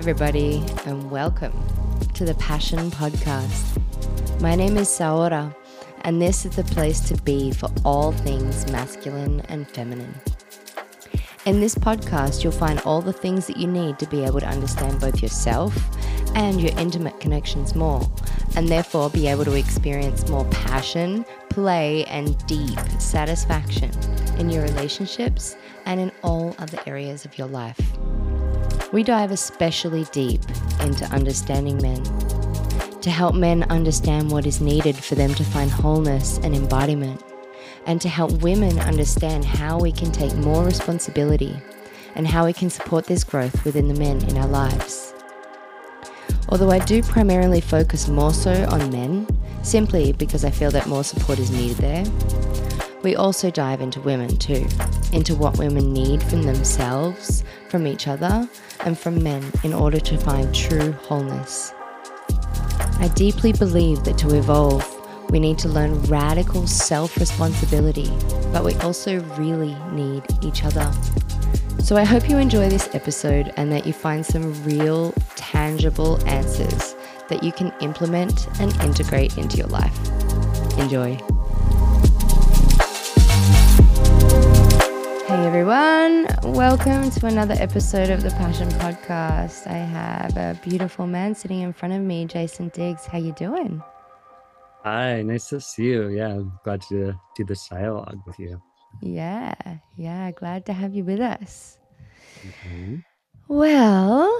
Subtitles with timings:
[0.00, 1.52] everybody, and welcome
[2.14, 3.78] to the Passion Podcast.
[4.40, 5.54] My name is Saora,
[6.04, 10.14] and this is the place to be for all things masculine and feminine.
[11.44, 14.48] In this podcast, you'll find all the things that you need to be able to
[14.48, 15.76] understand both yourself
[16.34, 18.00] and your intimate connections more,
[18.56, 23.90] and therefore be able to experience more passion, play, and deep satisfaction
[24.38, 27.78] in your relationships and in all other areas of your life.
[28.92, 30.40] We dive especially deep
[30.80, 32.02] into understanding men
[33.02, 37.22] to help men understand what is needed for them to find wholeness and embodiment,
[37.86, 41.56] and to help women understand how we can take more responsibility
[42.16, 45.14] and how we can support this growth within the men in our lives.
[46.48, 49.26] Although I do primarily focus more so on men,
[49.62, 52.04] simply because I feel that more support is needed there,
[53.02, 54.66] we also dive into women too,
[55.12, 58.48] into what women need from themselves, from each other,
[58.80, 61.72] and from men in order to find true wholeness.
[62.98, 64.86] I deeply believe that to evolve,
[65.30, 68.10] we need to learn radical self responsibility,
[68.52, 70.90] but we also really need each other.
[71.82, 76.94] So I hope you enjoy this episode and that you find some real, tangible answers
[77.28, 79.96] that you can implement and integrate into your life.
[80.78, 81.18] Enjoy.
[86.60, 89.66] Welcome to another episode of the Passion Podcast.
[89.66, 93.06] I have a beautiful man sitting in front of me, Jason Digges.
[93.06, 93.82] How you doing?
[94.84, 96.08] Hi, nice to see you.
[96.08, 98.60] Yeah, I'm glad to do this dialogue with you.
[99.00, 99.54] Yeah,
[99.96, 101.78] yeah, glad to have you with us.
[102.44, 103.04] Mhm.
[103.50, 104.30] Well,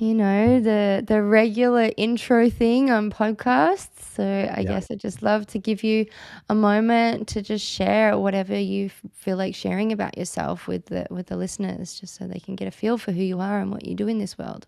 [0.00, 4.00] you know, the the regular intro thing on podcasts.
[4.16, 4.64] So I Yeah.
[4.64, 6.06] guess I'd just love to give you
[6.48, 11.06] a moment to just share whatever you f- feel like sharing about yourself with the
[11.10, 13.70] with the listeners, just so they can get a feel for who you are and
[13.70, 14.66] what you do in this world.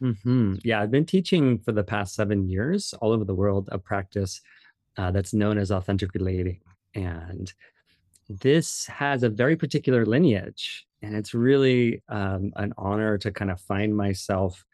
[0.00, 3.78] hmm Yeah, I've been teaching for the past seven years all over the world a
[3.78, 4.40] practice
[4.96, 6.60] uh, that's known as authentic relating.
[6.94, 7.52] And
[8.28, 10.86] this has a very particular lineage.
[11.02, 14.64] And it's really um, an honor to kind of find myself,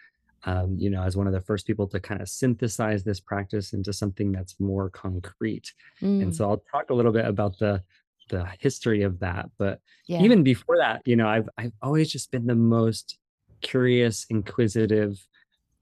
[0.45, 3.73] um, you know, as one of the first people to kind of synthesize this practice
[3.73, 5.73] into something that's more concrete.
[6.01, 7.83] And Mm, so I'll talk a little bit about the
[8.29, 9.51] the history of that.
[9.59, 10.21] But yeah.
[10.23, 13.19] even before that, you know, I've I've always just been the most
[13.63, 15.27] curious, inquisitive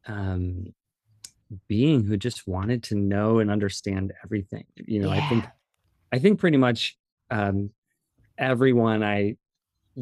[0.07, 0.73] um,
[1.69, 4.65] being who just wanted to know and understand everything.
[4.77, 5.45] You know, I think
[6.13, 6.97] I think pretty much
[7.31, 7.71] um,
[8.39, 9.37] everyone I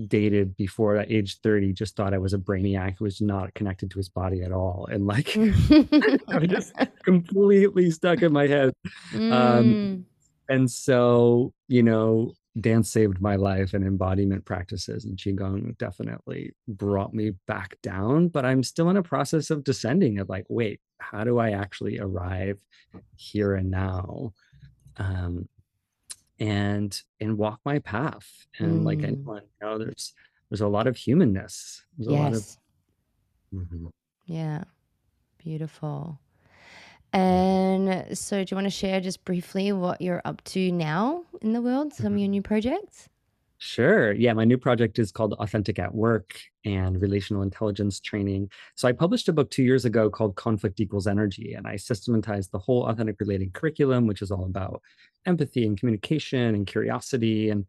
[0.09, 3.99] dated before age 30 just thought I was a brainiac who was not connected to
[3.99, 4.89] his body at all.
[4.91, 6.73] And like I was just
[7.05, 8.73] completely stuck in my head.
[9.15, 10.05] Um, Mm,
[10.49, 17.15] and so, you know, dance saved my life and embodiment practices and Qigong definitely brought
[17.15, 18.29] me back down.
[18.29, 21.99] But I'm still in a process of descending of like, wait, how do I actually
[21.99, 22.59] arrive
[23.17, 24.33] here and now?
[24.97, 25.49] Um,
[26.39, 28.27] and and walk my path.
[28.59, 30.13] And like mm, anyone, you know, there's
[30.51, 31.85] there's a lot of humanness.
[31.97, 32.59] There's a lot of yes.
[33.55, 33.91] Mhm.
[34.27, 34.65] Yeah.
[35.39, 36.19] Beautiful.
[37.13, 41.53] And so, do you want to share just briefly what you're up to now in
[41.53, 41.93] the world?
[41.95, 42.31] Some of your Mhm.
[42.31, 43.09] new projects?
[43.59, 44.13] Sure.
[44.13, 48.51] Yeah, my new project is called Authentic at Work and Relational Intelligence Training.
[48.75, 52.53] So I published a book two years ago called Conflict Equals Energy, and I systematized
[52.53, 54.83] the whole authentic relating curriculum, which is all about
[55.25, 57.49] empathy and communication and curiosity.
[57.51, 57.65] And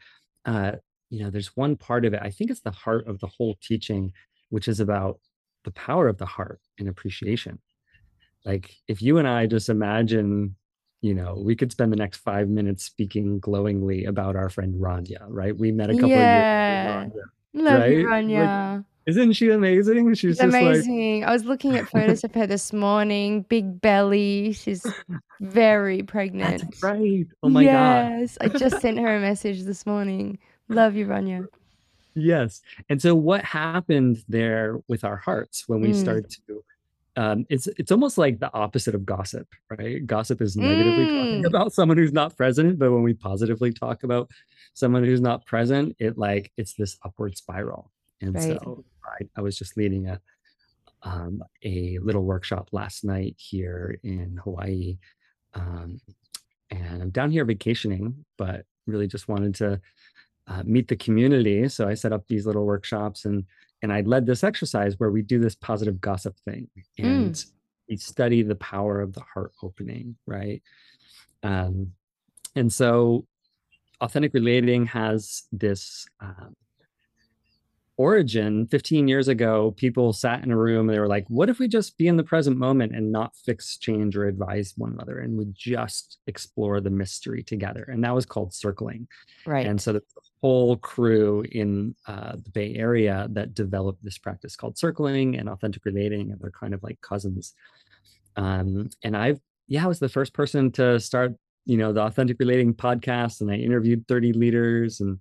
[0.45, 0.73] uh,
[1.09, 2.19] you know, there's one part of it.
[2.21, 4.11] I think it's the heart of the whole teaching,
[4.49, 5.19] which is about
[5.63, 7.59] the power of the heart and appreciation.
[8.43, 10.55] Like if you and I just imagine,
[11.05, 15.23] you know, we could spend the next five minutes speaking glowingly about our friend Rania,
[15.27, 15.55] right?
[15.55, 17.05] We met a couple of years ago, Yeah.
[17.05, 17.11] Rania,
[17.53, 18.25] Love you, right?
[18.25, 18.85] Like, Rania.
[19.05, 20.09] isn't she amazing?
[20.15, 21.23] She's She's just like, amazing.
[21.23, 23.43] I was looking at photos of her this morning.
[23.43, 24.53] Big belly.
[24.53, 24.83] She's
[25.41, 26.63] very that's pregnant.
[26.81, 27.27] right.
[27.43, 27.71] Oh my God.
[28.21, 28.37] Yes.
[28.41, 30.39] I just sent her a message this morning.
[30.69, 31.45] Love you, Rania.
[32.15, 32.61] Yes.
[32.89, 35.95] And so what happened there with our hearts when we Mm.
[36.01, 36.63] start to
[37.17, 39.47] um, it's it's almost like the opposite of gossip,
[39.77, 40.05] right?
[40.05, 41.47] Gossip is negatively talking Mm.
[41.47, 44.29] about someone who's not present, but when we positively talk about
[44.73, 47.91] someone who's not present, it like it's this upward spiral.
[48.21, 48.59] And Right.
[48.59, 50.19] so I, I was just leading a
[51.03, 54.97] um, a little workshop last night here in Hawaii,
[55.53, 56.01] um,
[56.71, 59.79] and I'm down here vacationing, but really just wanted to
[60.47, 61.67] uh, meet the community.
[61.69, 63.45] So I set up these little workshops and
[63.85, 66.67] and I led this exercise where we do this positive gossip thing
[66.97, 67.05] Mm.
[67.05, 67.45] and
[67.87, 70.63] we study the power of the heart opening, right?
[71.43, 71.91] Um,
[72.55, 73.27] and so
[74.01, 76.55] authentic relating has this um,
[77.97, 81.59] origin 15 years ago people sat in a room and they were like what if
[81.59, 85.19] we just be in the present moment and not fix change or advise one another
[85.19, 87.83] and we just explore the mystery together?
[87.83, 89.07] And that was called circling.
[89.45, 89.65] Right.
[89.65, 90.03] And so the
[90.41, 95.85] whole crew in uh, the bay area that developed this practice called circling and authentic
[95.85, 97.53] relating and they're kind of like cousins.
[98.35, 101.33] Um, and i've yeah i was the first person to start
[101.65, 105.19] you know the authentic relating podcast and i interviewed 30 leaders and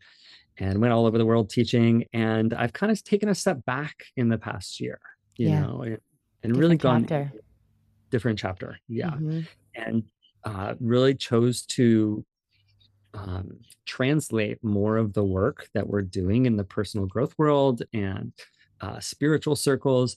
[0.59, 2.05] and went all over the world teaching.
[2.13, 5.01] And I've kind of taken a step back in the past year,
[5.37, 5.61] you yeah.
[5.61, 5.99] know, and,
[6.43, 7.33] and really gone chapter.
[8.11, 8.79] different chapter.
[8.89, 9.11] Yeah.
[9.11, 9.41] Mm-hmm.
[9.75, 10.05] And
[10.45, 12.25] uh, really chose to
[13.15, 18.33] um, translate more of the work that we're doing in the personal growth world and
[18.81, 20.17] uh, spiritual circles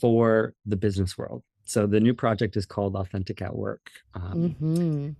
[0.00, 1.42] for the business world.
[1.64, 3.90] So the new project is called Authentic at Work.
[4.14, 5.10] Um, mm-hmm.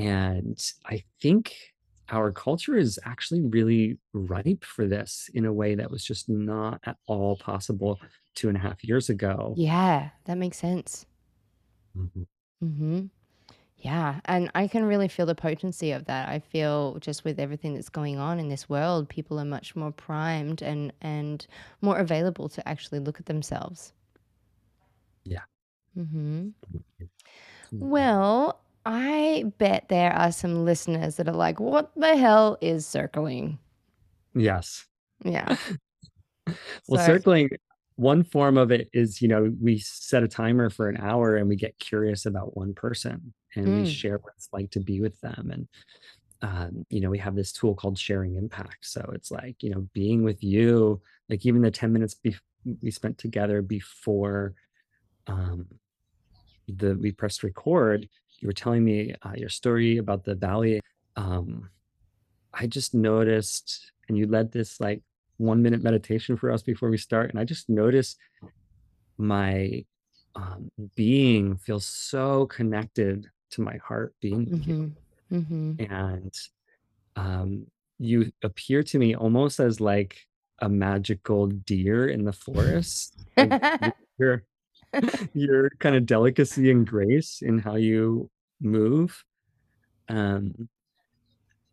[0.00, 1.54] And I think
[2.10, 6.80] our culture is actually really ripe for this in a way that was just not
[6.84, 8.00] at all possible
[8.34, 9.54] two and a half years ago.
[9.56, 11.06] Yeah, that makes sense.
[11.96, 12.22] Mm-hmm.
[12.64, 13.06] Mm-hmm.
[13.80, 16.28] Yeah, and I can really feel the potency of that.
[16.28, 19.92] I feel just with everything that's going on in this world, people are much more
[19.92, 21.46] primed and and
[21.80, 23.92] more available to actually look at themselves.
[25.24, 25.42] Yeah.
[25.96, 26.48] Mm-hmm.
[27.72, 28.57] Well,
[28.90, 33.58] I bet there are some listeners that are like, what the hell is circling?
[34.34, 34.86] Yes.
[35.22, 35.56] Yeah.
[36.88, 37.50] well, so, circling,
[37.96, 41.50] one form of it is, you know, we set a timer for an hour and
[41.50, 43.82] we get curious about one person and mm.
[43.82, 45.50] we share what it's like to be with them.
[45.52, 45.68] And,
[46.40, 48.86] um, you know, we have this tool called sharing impact.
[48.86, 52.36] So it's like, you know, being with you, like even the 10 minutes be-
[52.80, 54.54] we spent together before
[55.26, 55.66] um,
[56.68, 58.08] the we pressed record,
[58.40, 60.80] you were telling me uh, your story about the valley.
[61.16, 61.68] Um,
[62.54, 65.02] I just noticed, and you led this like
[65.36, 68.18] one minute meditation for us before we start, and I just noticed
[69.16, 69.84] my
[70.34, 74.70] um, being feels so connected to my heart being with mm-hmm.
[74.70, 74.92] you,
[75.32, 75.92] mm-hmm.
[75.92, 76.34] and
[77.16, 77.66] um,
[77.98, 80.26] you appear to me almost as like
[80.60, 83.18] a magical deer in the forest.
[84.18, 84.44] you're
[85.34, 88.30] your kind of delicacy and grace in how you
[88.60, 89.24] move
[90.08, 90.68] um,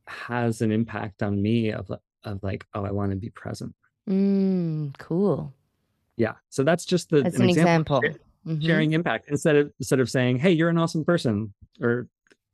[0.07, 1.91] has an impact on me of
[2.23, 3.73] of like oh I want to be present.
[4.09, 5.53] Mm, cool.
[6.17, 7.99] Yeah, so that's just the that's an, an example.
[7.99, 8.21] example.
[8.47, 8.65] Mm-hmm.
[8.65, 12.07] Sharing impact instead of instead of saying hey you're an awesome person or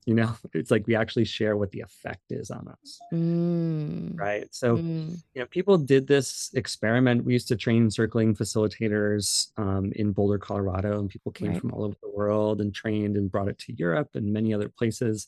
[0.05, 4.17] you know it's like we actually share what the effect is on us mm.
[4.19, 5.09] right so mm.
[5.33, 10.37] you know people did this experiment we used to train circling facilitators um, in boulder
[10.37, 11.61] colorado and people came right.
[11.61, 14.69] from all over the world and trained and brought it to europe and many other
[14.69, 15.27] places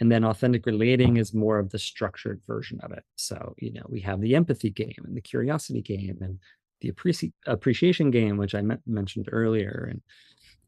[0.00, 3.84] and then authentic relating is more of the structured version of it so you know
[3.88, 6.38] we have the empathy game and the curiosity game and
[6.80, 10.00] the appreci- appreciation game which i mentioned earlier and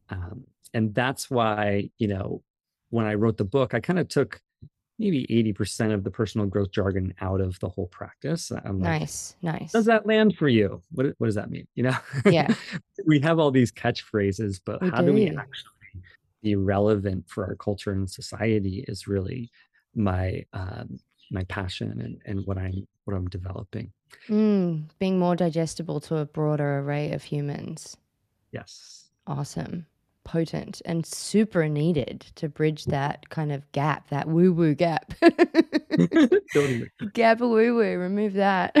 [0.09, 2.41] um, and that's why you know
[2.89, 4.41] when I wrote the book, I kind of took
[4.99, 8.51] maybe 80% of the personal growth jargon out of the whole practice.
[8.51, 9.71] I'm like, nice, nice.
[9.71, 10.81] Does that land for you?
[10.91, 11.67] What, what does that mean?
[11.75, 11.97] You know?
[12.25, 12.53] Yeah.
[13.05, 15.07] we have all these catchphrases, but we how do.
[15.07, 15.71] do we actually
[16.41, 19.51] be relevant for our culture and society is really
[19.95, 20.99] my um,
[21.31, 23.91] my passion and, and what I'm what I'm developing.
[24.29, 27.97] Mm, being more digestible to a broader array of humans.
[28.51, 29.09] Yes.
[29.25, 29.85] Awesome
[30.27, 35.13] potent and super needed to bridge that kind of gap, that woo woo gap.
[36.53, 36.91] totally.
[37.13, 38.75] Gap woo woo, remove that.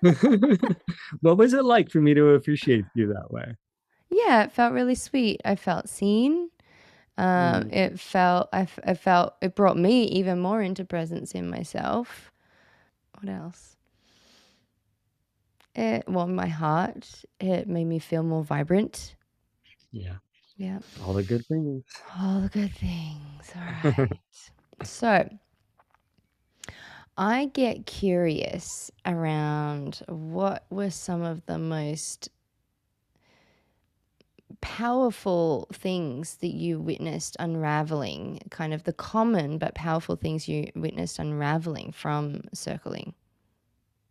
[1.20, 3.54] what was it like for me to appreciate you that way?
[4.10, 5.40] Yeah, it felt really sweet.
[5.44, 6.50] I felt seen.
[7.16, 7.72] Um, mm.
[7.72, 12.32] It felt, I, I felt, it brought me even more into presence in myself.
[13.20, 13.76] What else?
[15.76, 17.24] It warmed my heart.
[17.38, 19.14] It made me feel more vibrant.
[19.92, 20.16] Yeah.
[20.56, 20.80] Yeah.
[21.04, 21.84] All the good things.
[22.18, 23.52] All the good things.
[23.54, 24.20] All right.
[24.82, 25.28] so
[27.16, 32.30] I get curious around what were some of the most
[34.60, 41.18] powerful things that you witnessed unraveling, kind of the common but powerful things you witnessed
[41.18, 43.14] unraveling from circling.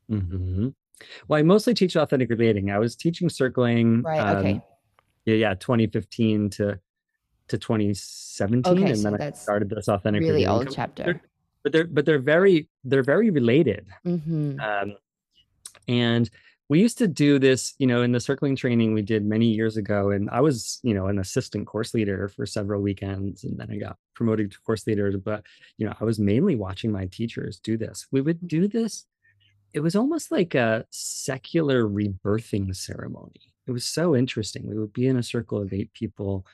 [0.10, 0.70] hmm
[1.28, 2.72] Well, I mostly teach authentic relating.
[2.72, 4.20] I was teaching circling Right.
[4.20, 4.62] um, Okay
[5.28, 6.80] yeah, yeah, 2015 to
[7.50, 11.04] to 2017, Okay, and so then I started this authentic really old chapter.
[11.04, 11.22] They're,
[11.64, 13.88] but they're but they're very they're very related.
[14.06, 14.60] Mm-hmm.
[14.60, 14.96] Um,
[15.88, 16.30] and
[16.70, 19.78] we used to do this, you know, in the circling training we did many years
[19.78, 23.70] ago, and I was, you know, an assistant course leader for several weekends, and then
[23.72, 25.18] I got promoted to course leader.
[25.18, 25.44] But
[25.78, 28.08] you know, I was mainly watching my teachers do this.
[28.12, 29.06] We would do this
[29.74, 33.54] it was almost like a secular rebirthing ceremony.
[33.68, 34.66] It was so interesting.
[34.66, 36.46] We would be in a circle of eight people,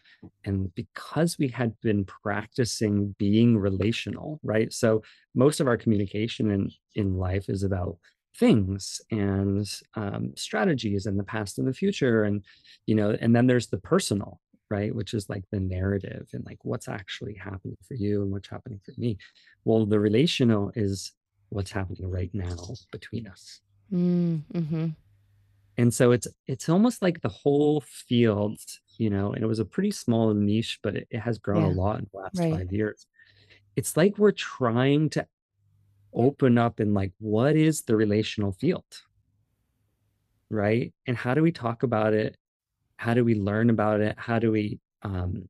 [0.46, 4.74] and because we had been practicing being relational, right?
[4.74, 5.04] So
[5.36, 7.98] most of our communication in in life is about
[8.36, 12.44] things and um, strategies and the past and the future, and
[12.88, 14.40] you know, and then there's the personal,
[14.72, 14.94] right?
[14.94, 18.80] Which is like the narrative and like what's actually happening for you and what's happening
[18.84, 19.18] for me.
[19.66, 21.12] Well, the relational is
[21.50, 22.58] what's happening right now
[22.92, 23.62] between us.
[23.94, 24.88] Mm, hmm
[25.78, 28.60] And so it's it's almost like the whole field,
[28.98, 31.70] you know, and it was a pretty small niche, but it, it has grown a
[31.70, 32.50] lot in the last Right.
[32.50, 33.08] five years.
[33.76, 35.28] It's like we're trying to
[36.14, 38.86] open up and like what is the relational field,
[40.50, 40.94] right?
[41.08, 42.38] And how do we talk about it?
[42.98, 44.16] How do we learn about it?
[44.20, 45.50] How do we um,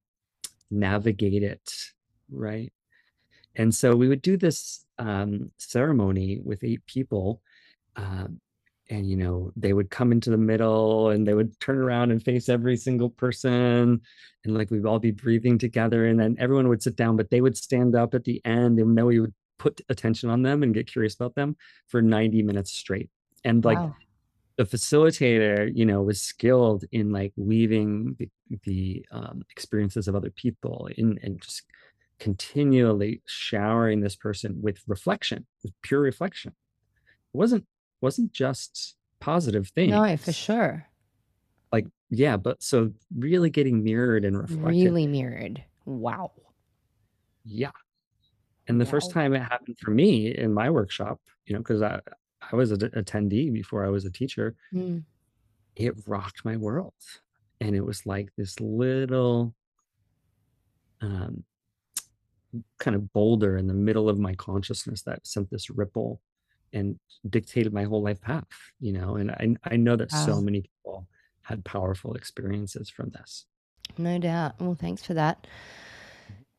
[0.72, 1.74] navigate it,
[2.32, 2.74] right?
[3.56, 7.42] And so we would do this um, ceremony with eight people.
[7.98, 8.42] Um,
[8.94, 12.24] and, you know, they would come into the middle and they would turn around and
[12.24, 14.02] face every single person.
[14.46, 16.06] And like we'd all be breathing together.
[16.06, 18.80] And then everyone would sit down, but they would stand up at the end.
[18.80, 21.58] And then we would put attention on them and get curious about them
[21.88, 23.10] for 90 minutes straight.
[23.44, 23.96] And like Wow.
[24.58, 28.30] the facilitator, you know, was skilled in like weaving the,
[28.64, 31.64] the um, experiences of other people in and just
[32.20, 36.52] continually showering this person with reflection, with pure reflection.
[37.34, 37.66] It wasn't
[38.04, 39.92] wasn't just positive things.
[39.92, 40.86] No, for sure.
[41.72, 44.66] Like, yeah, but so really getting mirrored and reflected.
[44.68, 45.64] Really mirrored.
[45.86, 46.32] Wow.
[47.46, 47.72] Yeah.
[48.68, 52.00] And the first time it happened for me in my workshop, you know, because I
[52.52, 55.04] I was an attendee before I was a teacher, Mm.
[55.78, 56.94] it rocked my world.
[57.62, 59.56] And it was like this little
[61.02, 61.44] um
[62.78, 66.20] kind of boulder in the middle of my consciousness that sent this ripple
[66.74, 67.00] and
[67.30, 68.48] dictated my whole life path,
[68.80, 69.16] you know.
[69.16, 71.08] And I I know that so many people
[71.44, 73.46] had powerful experiences from this.
[73.98, 74.60] No doubt.
[74.60, 75.48] Well, thanks for that.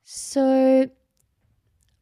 [0.05, 0.91] So,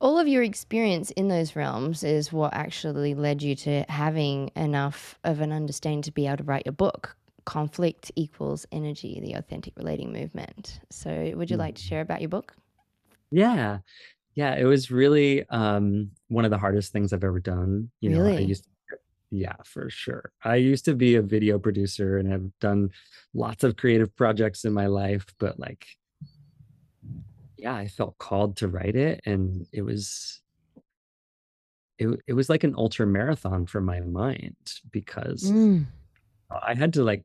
[0.00, 5.18] all of your experience in those realms is what actually led you to having enough
[5.22, 7.16] of an understanding to be able to write your book.
[7.44, 10.80] Conflict equals energy, the authentic relating movement.
[10.90, 11.86] So, would you like to Mhm.
[11.88, 12.56] share about your book?
[13.30, 13.80] Yeah.
[14.34, 17.90] Yeah, it was really um one of the hardest things I've ever done.
[18.00, 18.44] You know, I Really?
[18.44, 18.66] used
[19.30, 20.30] yeah, for sure.
[20.44, 22.90] I used to be a video producer and have done
[23.32, 25.86] lots of creative projects in my life, but like
[27.56, 30.40] yeah, I felt called to write it and it was
[31.98, 34.56] it, it was like an ultra marathon for my mind
[34.90, 35.86] because Mm.
[36.50, 37.22] I had to like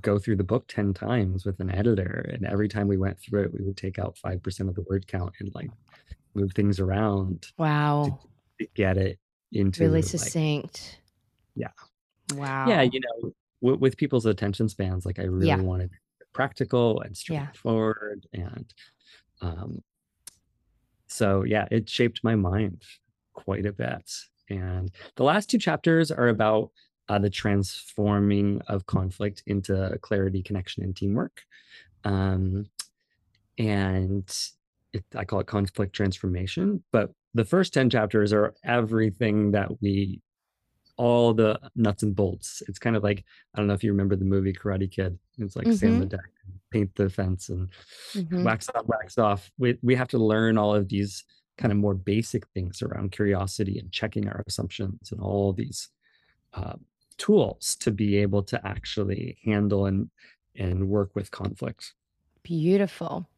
[0.00, 3.42] go through the book 10 times with an editor and every time we went through
[3.44, 5.70] it we would take out 5% of the word count and like
[6.36, 8.20] move things around Wow.
[8.60, 9.18] to get it
[9.52, 11.00] Really into like succinct.
[11.54, 11.68] yeah
[12.30, 12.68] yeah Wow.
[12.68, 12.82] Yeah.
[12.82, 15.60] You know w- with people's attention spans like i really Yeah.
[15.60, 15.90] wanted
[16.32, 17.14] practical and Yeah.
[17.46, 18.72] straightforward and
[19.40, 19.82] um
[21.06, 22.82] so yeah it shaped my mind
[23.32, 24.10] quite a bit
[24.50, 26.70] and the last two chapters are about
[27.08, 31.42] uh, the transforming of conflict into clarity connection and teamwork
[32.04, 32.66] um
[33.58, 34.36] and
[34.92, 40.20] it, i call it conflict transformation but the first 10 chapters are everything that we
[40.98, 42.62] all the nuts and bolts.
[42.68, 43.22] It's kind of like
[43.54, 45.18] I don't know if you remember the movie Karate Kid.
[45.36, 46.16] It's like sand the Mm-hmm.
[46.16, 46.30] deck,
[46.70, 47.68] paint the fence, and
[48.14, 48.44] Mm-hmm.
[48.44, 49.50] wax on, wax off.
[49.58, 51.22] We we have to learn all of these
[51.58, 55.90] kind of more basic things around curiosity and checking our assumptions and all these
[56.54, 56.76] uh,
[57.18, 60.08] tools to be able to actually handle and
[60.54, 61.92] and work with conflict.
[62.42, 63.28] Beautiful.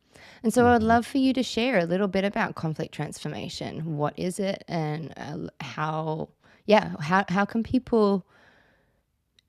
[0.42, 0.86] And so I'd Mhm.
[0.86, 3.96] love for you to share a little bit about conflict transformation.
[3.96, 6.28] What is it and uh, how,
[6.66, 8.26] yeah, how, how can people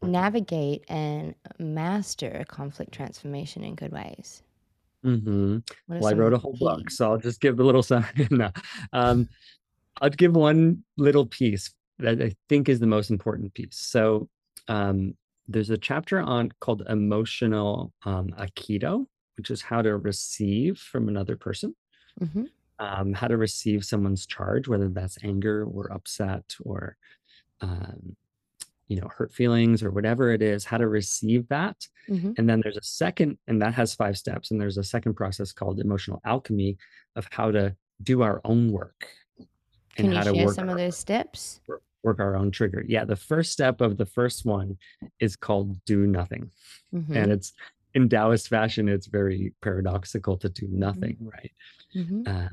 [0.01, 4.43] navigate and master conflict transformation in good ways?
[5.05, 5.57] Mm-hmm.
[5.87, 8.05] Well, I wrote a whole book, so I'll just give a little sign.
[8.31, 8.51] no.
[8.93, 9.29] um,
[10.01, 13.77] I'll give one little piece that I think is the most important piece.
[13.77, 14.29] So
[14.67, 15.15] um,
[15.47, 19.07] there's a chapter on called emotional um, aikido,
[19.39, 21.73] which is how to receive from another person,
[22.19, 22.43] hmm
[22.77, 26.97] um, how to receive someone's charge, whether that's anger or upset or
[27.61, 28.17] um,
[28.89, 31.87] you know hurt feelings or whatever it is, how to receive that.
[32.07, 34.51] hmm And then there's a second, and that has five steps.
[34.51, 36.77] And there's a second process called emotional alchemy
[37.15, 39.07] of how to do our own work
[39.97, 41.61] and Can you how to share work some of those steps?
[41.67, 42.83] work work our own trigger.
[42.87, 44.77] Yeah, the first step of the first one
[45.19, 46.51] is called do nothing.
[46.91, 47.53] hmm And it's
[47.93, 51.51] in Taoist fashion, it's very paradoxical to do hmm nothing, right?
[51.93, 52.49] hmm Uh,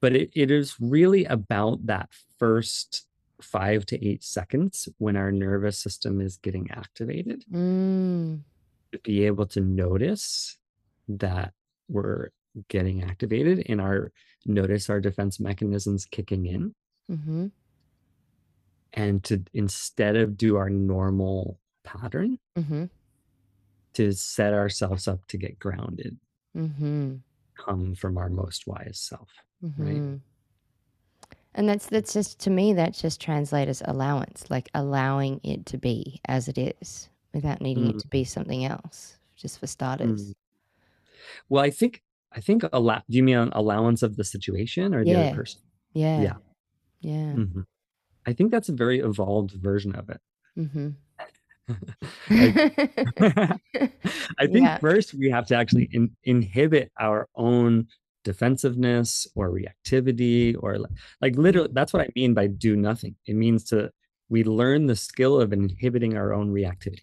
[0.00, 2.08] but it, it is really about that
[2.38, 3.06] first
[3.40, 8.42] five to eight seconds when our nervous system is getting activated Mm.
[8.92, 10.58] to be able to notice
[11.08, 11.52] that
[11.88, 12.30] we're
[12.68, 14.12] getting activated and our
[14.46, 16.74] notice our defense mechanisms kicking in
[17.10, 17.46] Mm-hmm.
[18.92, 22.84] and to instead of do our normal pattern Mm-hmm.
[23.94, 26.16] To set ourselves up to get grounded
[26.56, 27.14] Mm-hmm.
[27.56, 29.28] come from our most wise self
[29.78, 30.16] right Mm-hmm.
[31.54, 35.76] And that's that's just to me that just translates as allowance, like allowing it to
[35.78, 39.18] be as it is, without needing it Mm, to be something else.
[39.36, 40.30] Just for starters.
[40.30, 40.34] mm.
[41.50, 45.04] well i think i think allow do you mean an allowance of the situation or
[45.04, 45.60] the other person
[45.94, 46.22] Yeah.
[46.22, 46.36] yeah
[47.00, 47.32] Yeah.
[47.34, 47.64] mhm.
[48.26, 50.20] i think that's a very evolved version of it
[52.30, 53.58] I
[54.46, 54.78] think yeah.
[54.78, 57.86] first we have to actually in, inhibit our own
[58.24, 60.86] defensiveness or reactivity or li-
[61.20, 63.16] like literally that's what I mean by do nothing.
[63.26, 63.90] It means to
[64.28, 67.02] we learn the skill of inhibiting our own reactivity.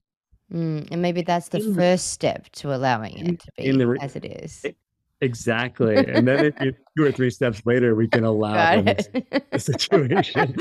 [0.53, 3.77] Mm, and maybe that's the In the first step to allowing in, it to in
[3.77, 4.65] be the as it is.
[4.65, 4.75] e-
[5.21, 5.95] exactly.
[5.97, 9.09] And then if you two or three steps later we can allow Got them into
[9.31, 9.51] it.
[9.51, 10.55] the situation.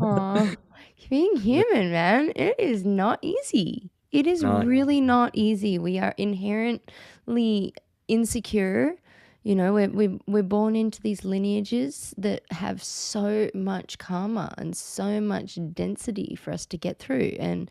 [1.08, 3.90] Being human, man, it is not easy.
[4.12, 5.78] It is really not easy.
[5.78, 7.74] We are inherently
[8.08, 8.94] insecure.
[9.42, 14.76] You know, we're, we're, we're born into these lineages that have so much karma and
[14.76, 17.36] so much density for us to get through.
[17.38, 17.70] And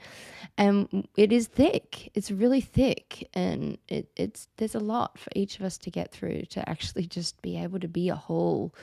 [0.57, 2.11] and it is thick.
[2.13, 3.27] It's really thick.
[3.33, 7.07] And it, it's there's a lot for each of us to get through to actually
[7.07, 8.73] just be able to be a whole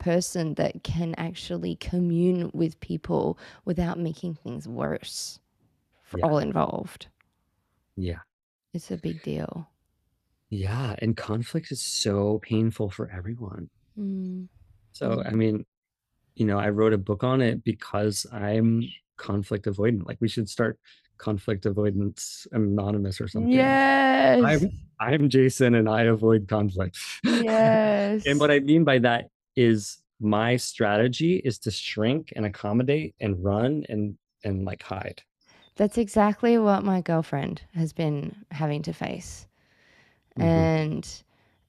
[0.00, 5.38] person that can actually commune with people without making things worse
[6.02, 6.26] for yeah.
[6.26, 7.06] all involved.
[7.96, 8.18] Yeah.
[8.74, 9.68] It's a big deal.
[10.48, 10.96] Yeah.
[10.98, 13.70] And conflict is so painful for everyone.
[13.96, 14.48] Mm,
[14.92, 15.26] So mm.
[15.26, 15.64] I mean,
[16.34, 18.82] you know, I wrote a book on it because I'm
[19.16, 20.06] conflict avoidant.
[20.06, 20.78] Like we should start
[21.18, 23.52] conflict avoidance anonymous or something.
[23.52, 24.42] Yes.
[24.42, 26.98] I'm I'm Jason and I avoid conflict.
[27.24, 28.26] Yes.
[28.26, 29.26] and what I mean by that
[29.60, 35.22] is my strategy is to shrink and accommodate and run and and like hide.
[35.76, 39.46] That's exactly what my girlfriend has been having to face.
[40.36, 40.70] Mhm.
[40.74, 41.22] And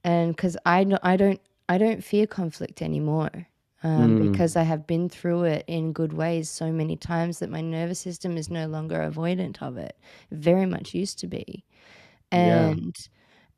[0.03, 3.47] and cuz I no- I don't I don't fear conflict anymore.
[3.83, 7.49] Um, Mm, because I have been through it in good ways so many times that
[7.49, 9.97] my nervous system is no longer avoidant of it.
[10.31, 11.63] Very much used to be.
[12.35, 12.73] yeah.
[12.73, 12.95] And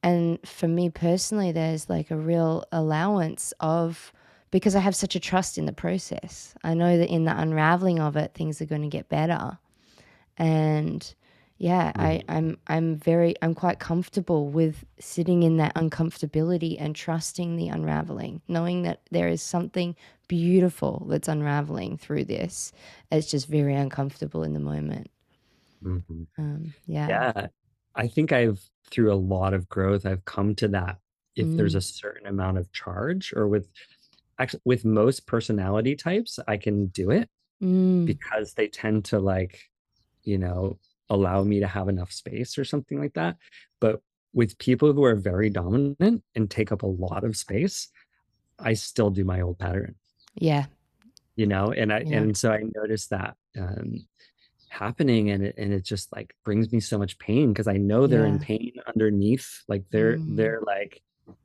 [0.04, 4.14] and for me personally there's like a real allowance of
[4.54, 6.56] because I have such a trust in the process.
[6.64, 9.60] I know that in the unraveling of it things are going to get better.
[10.38, 11.14] And
[11.58, 12.28] yeah, I, Mhm.
[12.30, 18.42] I'm I'm very I'm quite comfortable with sitting in that uncomfortability and trusting the unraveling,
[18.48, 19.96] knowing that there is something
[20.28, 22.74] beautiful that's unraveling through this.
[23.12, 25.10] It's just very uncomfortable in the moment.
[25.82, 26.28] Mhm.
[26.38, 27.18] Um, yeah.
[27.34, 27.48] Yeah.
[27.96, 31.00] I think I've through a lot of growth, I've come to that
[31.36, 33.70] if there's Mm, a certain amount of charge or with
[34.44, 37.30] actually with most personality types, I can do it
[37.62, 39.60] mm, because they tend to like,
[40.24, 40.80] you know,
[41.10, 43.38] allow me to have enough space or something like that.
[43.80, 44.02] But
[44.34, 47.90] with people who are very dominant and take up a lot of space,
[48.60, 49.96] I still do my old pattern,
[50.36, 50.66] yeah.
[51.36, 52.20] you know, and I Yeah.
[52.20, 54.08] and so I noticed that um
[54.70, 58.08] happening and it and it just like brings me so much pain because I know
[58.08, 59.64] they're in pain underneath.
[59.68, 61.02] Like they're Mm, they're like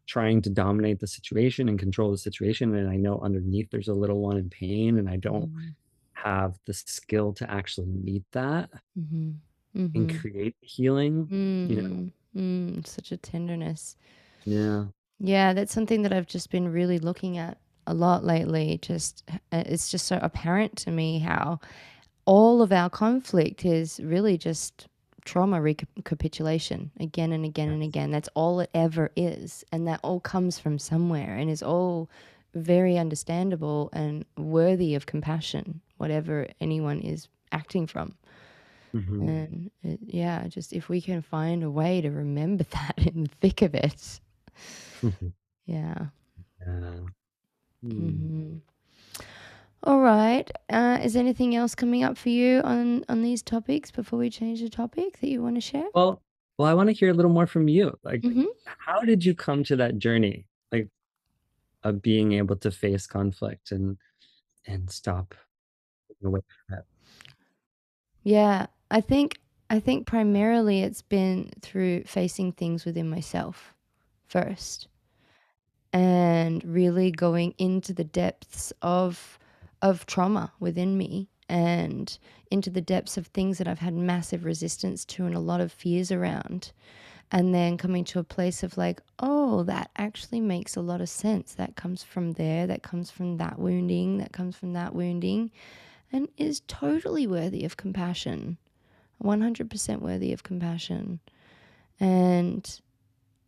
[0.07, 2.75] trying to dominate the situation and control the situation.
[2.75, 5.75] And I know underneath there's a little one in pain and I don't mm,
[6.15, 9.41] have the skill to actually meet that mhm,
[9.95, 10.21] and mhm.
[10.21, 11.31] create healing,
[11.67, 11.89] you know.
[11.89, 13.97] Mm, mm, such a tenderness.
[14.45, 14.87] Yeah.
[15.21, 18.79] Yeah, that's something that I've just been really looking at a lot lately.
[18.81, 21.61] Just uh, it's just so apparent to me how
[22.27, 24.89] all of our conflict is really just
[25.29, 28.11] trauma recapitulation again and again and again.
[28.11, 29.63] That's all it ever is.
[29.73, 32.09] And that all comes from somewhere and is all
[32.55, 38.15] very understandable and worthy of compassion, whatever anyone is acting from.
[38.95, 39.29] Mhm.
[39.29, 43.31] And it, yeah, just if we can find a way to remember that in the
[43.43, 44.21] thick of it.
[45.67, 46.07] Yeah.
[46.67, 47.01] yeah.
[47.85, 47.91] Mm.
[47.93, 48.57] hmm
[49.83, 50.51] All right.
[50.69, 54.61] Uh, is anything else coming up for you on on these topics before we change
[54.61, 55.89] the topic that you want to share?
[55.95, 56.23] Well,
[56.59, 57.99] well, I want to hear a little more from you.
[58.03, 60.89] Like, hmm how did you come to that journey, like
[61.85, 63.99] of being able to face conflict and
[64.67, 65.35] and stop
[66.25, 66.85] away from it?
[68.23, 73.75] Yeah, I think I think primarily it's been through facing things within myself
[74.29, 74.89] first
[75.93, 79.39] and really going into the depths of
[79.83, 82.19] of trauma within me and
[82.51, 85.73] into the depths of things that I've had massive resistance to and a lot of
[85.73, 86.73] fears around.
[87.31, 91.09] And then coming to a place of like, oh, that actually makes a lot of
[91.09, 91.55] sense.
[91.55, 95.51] That comes from there, that comes from that wounding, that comes from that wounding,
[96.11, 98.57] and is totally worthy of compassion.
[99.23, 101.21] 100% worthy of compassion.
[102.01, 102.81] And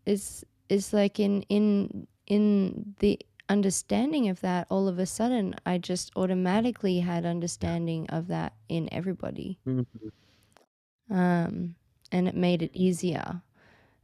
[0.04, 3.18] it's, it's like in, in, in the
[3.50, 8.88] understanding of that, all of a sudden, I just automatically had understanding of that in
[8.92, 9.58] everybody.
[9.66, 11.14] Mm-hmm.
[11.14, 11.74] Um,
[12.12, 13.42] and it made it easier.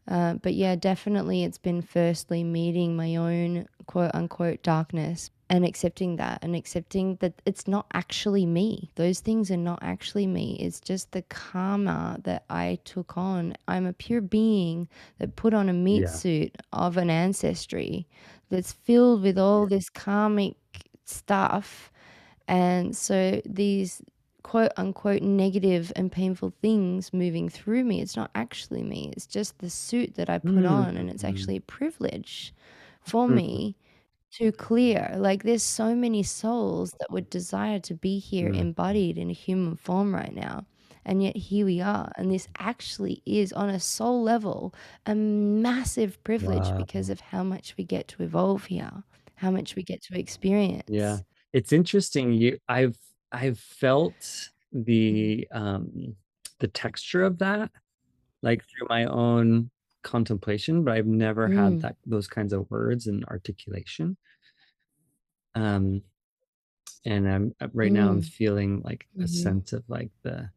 [0.09, 6.17] Uh, but yeah, definitely it's been firstly meeting my own quote unquote darkness and accepting
[6.17, 8.91] that and accepting that it's not actually me.
[8.97, 10.57] Those things are not actually me.
[10.61, 13.55] It's just the karma that I took on.
[13.67, 16.09] I'm a pure being that put on a meat yeah.
[16.09, 18.07] suit of an ancestry
[18.51, 20.57] that's filled with all this karmic
[21.05, 21.91] stuff.
[22.49, 24.03] And so these
[24.43, 29.13] quote unquote negative and painful things moving through me, it's not actually me.
[29.17, 30.71] It's just the suit that I put mm.
[30.71, 32.55] on, and it's actually a privilege
[33.01, 33.35] for mm.
[33.35, 33.77] me
[34.35, 35.15] to clear.
[35.17, 38.61] Like there's so many souls that would desire to be here mm.
[38.61, 40.65] embodied in a human form right now.
[41.07, 42.11] And yet here we are.
[42.17, 44.75] And this actually is, on a soul level,
[45.07, 46.79] a massive privilege wow.
[46.79, 49.05] because of how much we get to evolve here,
[49.37, 50.83] how much we get to experience.
[50.89, 51.19] Yeah.
[51.53, 52.33] It's interesting.
[52.33, 52.99] You I've
[53.31, 56.17] I've felt the um
[56.59, 57.71] the texture of that
[58.43, 59.71] like through my own
[60.03, 61.55] contemplation, but I've never mm.
[61.55, 64.17] had that those kinds of words and articulation.
[65.55, 66.03] Um
[67.05, 67.95] and I'm right mm.
[67.95, 68.29] now I'm mm.
[68.29, 69.27] feeling like a mm-hmm.
[69.27, 70.51] sense of like the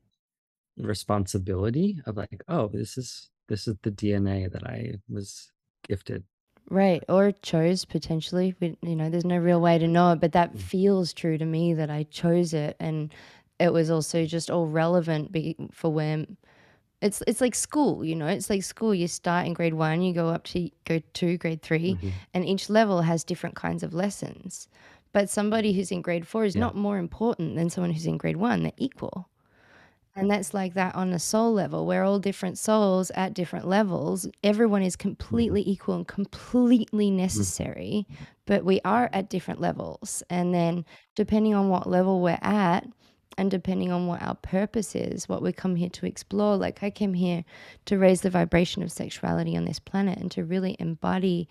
[0.88, 5.52] responsibility of like, oh, this is this is the DNA that I was
[5.88, 6.24] gifted.
[6.70, 8.54] Right, or chose potentially.
[8.60, 10.60] We, you know, there's no real way to know it, but that mm.
[10.60, 13.12] feels true to me that I chose it, and
[13.60, 16.38] it was also just all relevant be, for when
[17.02, 18.06] it's it's like school.
[18.06, 18.94] You know, it's like school.
[18.94, 22.10] You start in grade one, you go up to go to grade 3 mm-hmm.
[22.34, 24.68] and each level has different kinds of lessons.
[25.12, 26.62] But somebody who's in grade four is yeah.
[26.62, 28.64] not more important than someone who's in grade one.
[28.64, 29.30] They're equal.
[30.20, 31.86] And that's like that on a soul level.
[31.86, 34.28] We're all different souls at different levels.
[34.44, 35.72] Everyone is completely mm-hmm.
[35.72, 37.18] equal and completely mm-hmm.
[37.18, 38.08] necessary,
[38.46, 40.24] but we are at different levels.
[40.30, 42.88] And then, depending on what level we're at,
[43.38, 46.90] and depending on what our purpose is, what we come here to explore, like I
[46.90, 47.46] came here
[47.86, 51.48] to raise the vibration of sexuality on this planet and to really embody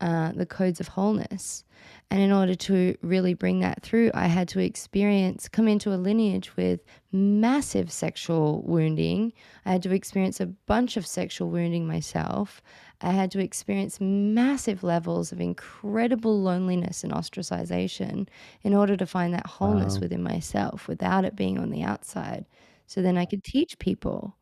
[0.00, 1.64] uh, the codes of wholeness.
[2.10, 5.96] And in order to really bring that through, I had to experience, come into a
[5.96, 6.80] lineage with
[7.12, 9.32] massive sexual wounding.
[9.64, 12.60] I had to experience a bunch of sexual wounding myself.
[13.00, 18.28] I had to experience massive levels of incredible loneliness and ostracization
[18.62, 20.00] in order to find that wholeness wow.
[20.00, 22.44] within myself without it being on the outside.
[22.86, 24.36] So then I could teach people,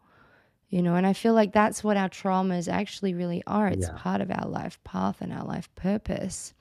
[0.69, 3.69] you know, and I feel like that's what our traumas actually really are.
[3.69, 3.97] It's yeah.
[3.97, 6.53] part of our life path and our life purpose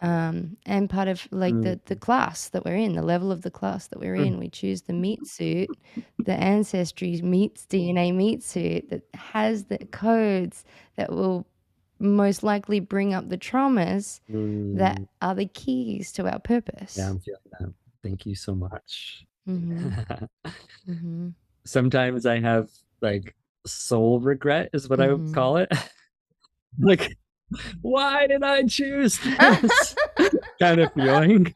[0.00, 1.64] um, and part of like mm.
[1.64, 4.26] the the class that we're in, the level of the class that we're mm.
[4.26, 4.38] in.
[4.38, 5.70] We choose the meat suit,
[6.18, 10.64] the ancestry meets DNA meat suit that has the codes
[10.96, 11.46] that will
[11.98, 14.78] most likely bring up the traumas mm.
[14.78, 16.96] that are the keys to our purpose.
[16.96, 17.72] Yeah, I'm feeling that.
[18.04, 19.26] Thank you so much.
[19.48, 19.88] Mm-hmm.
[20.88, 21.28] mm-hmm.
[21.64, 23.34] Sometimes I have like
[23.66, 25.08] soul regret, is what mm-hmm.
[25.08, 25.34] I would mm-hmm.
[25.34, 25.72] call it.
[26.78, 27.16] like
[27.80, 29.96] why did I choose this
[30.60, 31.54] kind of feeling?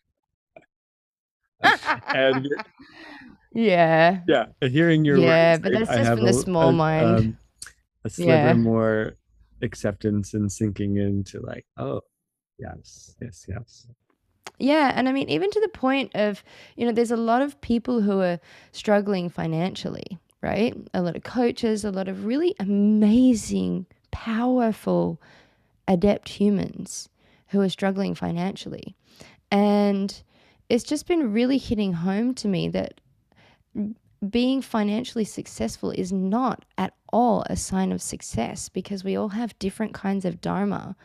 [2.08, 2.48] and
[3.52, 7.06] yeah, yeah, hearing your yeah, but that's just from the small a, mind.
[7.06, 7.38] Um,
[8.04, 8.54] a sliver yeah.
[8.54, 9.16] more
[9.62, 12.00] acceptance and sinking into like, oh,
[12.58, 13.86] yes, yes, yes.
[14.58, 16.42] Yeah, and I mean, even to the point of,
[16.76, 18.40] you know, there's a lot of people who are
[18.72, 20.76] struggling financially, right?
[20.92, 25.20] A lot of coaches, a lot of really amazing, powerful
[25.88, 27.08] adept humans
[27.48, 28.96] who are struggling financially.
[29.50, 30.22] And
[30.68, 33.00] it's just been really hitting home to me that
[34.28, 39.58] being financially successful is not at all a sign of success because we all have
[39.58, 40.96] different kinds of dharma.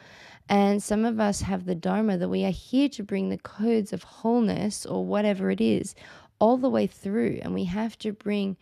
[0.49, 3.91] And some of us have the dharma that we are here to bring the codes
[3.91, 5.95] of wholeness or whatever it is
[6.39, 7.39] all the way through.
[7.41, 8.55] And we have to bring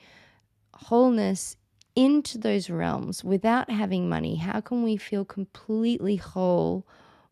[0.75, 1.57] wholeness
[1.95, 6.85] into those realms without having money, how can we feel completely whole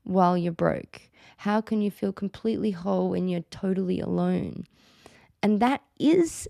[0.04, 1.02] while you're broke?
[1.38, 4.66] How can you feel completely whole when you're totally alone?
[5.42, 6.48] And that is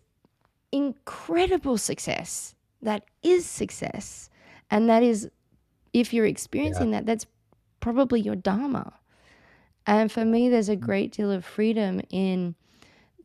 [0.72, 2.54] incredible success.
[2.82, 4.30] That is success.
[4.70, 5.30] And that is,
[5.94, 7.00] if you're experiencing yeah.
[7.00, 7.26] that, that's
[7.80, 8.94] probably your Dharma.
[9.86, 12.56] And for me, there's a great deal of freedom in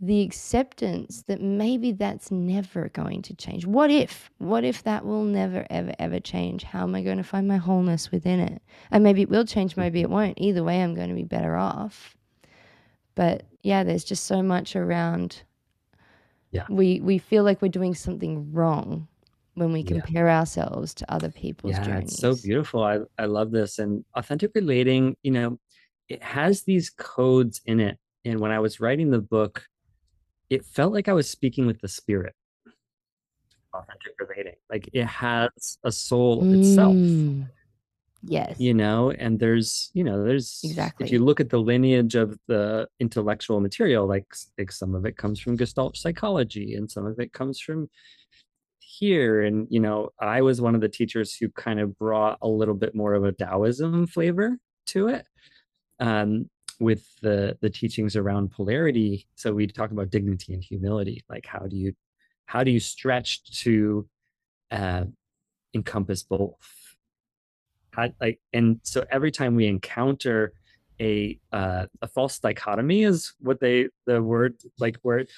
[0.00, 3.66] the acceptance that maybe that's never going to change.
[3.66, 4.30] What if?
[4.38, 6.62] What if that will never, ever, ever change?
[6.62, 8.62] How am I going to find my wholeness within it?
[8.90, 9.80] And maybe it will change, hmm.
[9.80, 10.40] maybe it won't.
[10.40, 12.16] Either way, I'm going to be better off.
[13.14, 15.42] But yeah, there's just so much around.
[16.52, 16.66] Yeah.
[16.70, 19.08] We we feel like we're doing something wrong
[19.54, 20.00] when we Yeah.
[20.00, 22.84] compare ourselves to other people's Yeah, it's so beautiful.
[22.84, 23.80] I I love this.
[23.80, 25.58] And authentic relating, you know,
[26.08, 27.98] it has these codes in it.
[28.24, 29.66] And when I was writing the book,
[30.50, 32.34] it felt like I was speaking with the spirit.
[33.74, 34.54] Authentic relating.
[34.70, 36.94] Like it has a soul itself.
[36.94, 37.48] Mm.
[38.24, 38.58] Yes.
[38.58, 42.36] you know and there's you know there's exactly if you look at the lineage of
[42.48, 44.26] the intellectual material like
[44.58, 47.88] like some of it comes from gestalt psychology and some of it comes from
[48.80, 52.48] here and you know i was one of the teachers who kind of brought a
[52.48, 55.24] little bit more of a taoism flavor to it
[56.00, 59.26] um with the the teachings around polarity.
[59.34, 61.24] So we talk about dignity and humility.
[61.28, 61.92] Like how do you
[62.46, 64.08] how do you stretch to
[64.70, 65.04] uh
[65.74, 66.56] encompass both?
[67.92, 70.52] How, like and so every time we encounter
[71.00, 75.30] a uh, a false dichotomy is what they the word like where it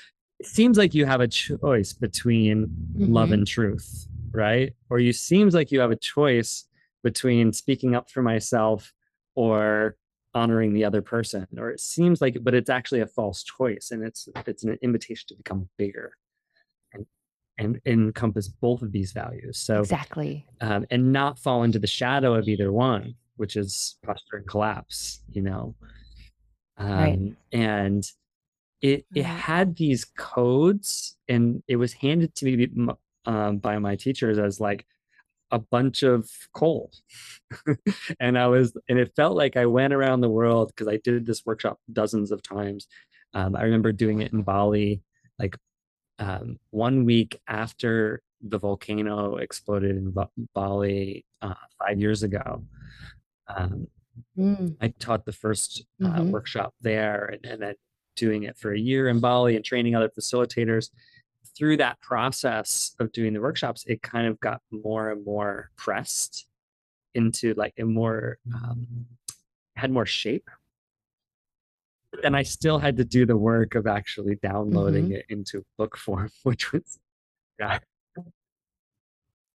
[0.43, 3.35] seems like you have a choice between love Mhm.
[3.35, 4.75] and truth right?
[4.89, 6.65] Or you seems like you have a choice
[7.03, 8.93] between speaking up for myself
[9.35, 9.97] or
[10.35, 14.05] honoring the other person or it seems like but it's actually a false choice and
[14.05, 16.13] it's it's an invitation to become bigger
[16.93, 17.05] and
[17.59, 20.47] and encompass both of these values so Exactly.
[20.61, 25.21] um, and not fall into the shadow of either one, which is posture and collapse,
[25.31, 25.75] you know.
[26.79, 27.15] Right.
[27.19, 28.05] Um, and
[28.81, 32.69] it it had these codes, and it was handed to me
[33.27, 34.87] um, by my teachers as like
[35.51, 36.91] a bunch of coal,
[38.21, 41.27] and I was, and it felt like I went around the world because I did
[41.27, 42.87] this workshop dozens of times.
[43.35, 45.03] Um, I remember doing it in Bali,
[45.39, 45.57] like
[46.19, 52.65] um, one week after the volcano exploded in Ba- Bali uh, five years ago.
[53.49, 53.87] Um,
[54.37, 54.77] Mm.
[54.83, 56.31] I taught the first uh, Mhm.
[56.31, 57.75] workshop there and, and then
[58.17, 60.91] doing it for a year in Bali and training other facilitators.
[61.57, 66.47] Through that process of doing the workshops, it kind of got more and more pressed
[67.15, 69.07] into like a more, um,
[69.77, 70.49] had more shape.
[72.13, 75.17] But then I still had to do the work of actually downloading Mhm.
[75.17, 76.99] it into book form, which was
[77.59, 77.79] yeah,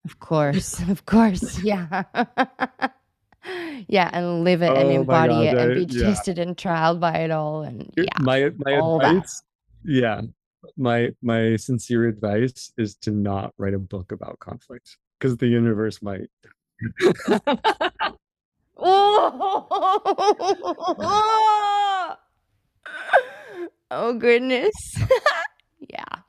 [0.03, 0.79] Of course.
[0.89, 1.59] Of course.
[1.63, 2.03] Yeah.
[3.87, 6.03] Yeah, and live it and Oh my embody gosh, it and be yeah.
[6.07, 9.43] tested and trialed by it all and yeah, My my advice,
[9.83, 10.21] yeah,
[10.77, 16.01] my my sincere advice is to not write a book about conflict because the universe
[16.01, 16.29] might.
[18.77, 19.77] Oh,
[23.91, 24.73] oh goodness.
[25.87, 26.21] Yeah.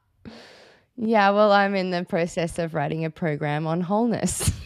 [0.96, 4.52] Yeah, well, I'm in the process of writing a program on wholeness.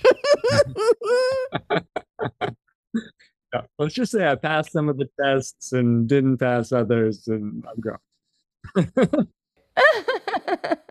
[3.53, 7.65] Yeah, let's just say I passed some of the tests and didn't pass others, and
[7.69, 9.29] I'm gone.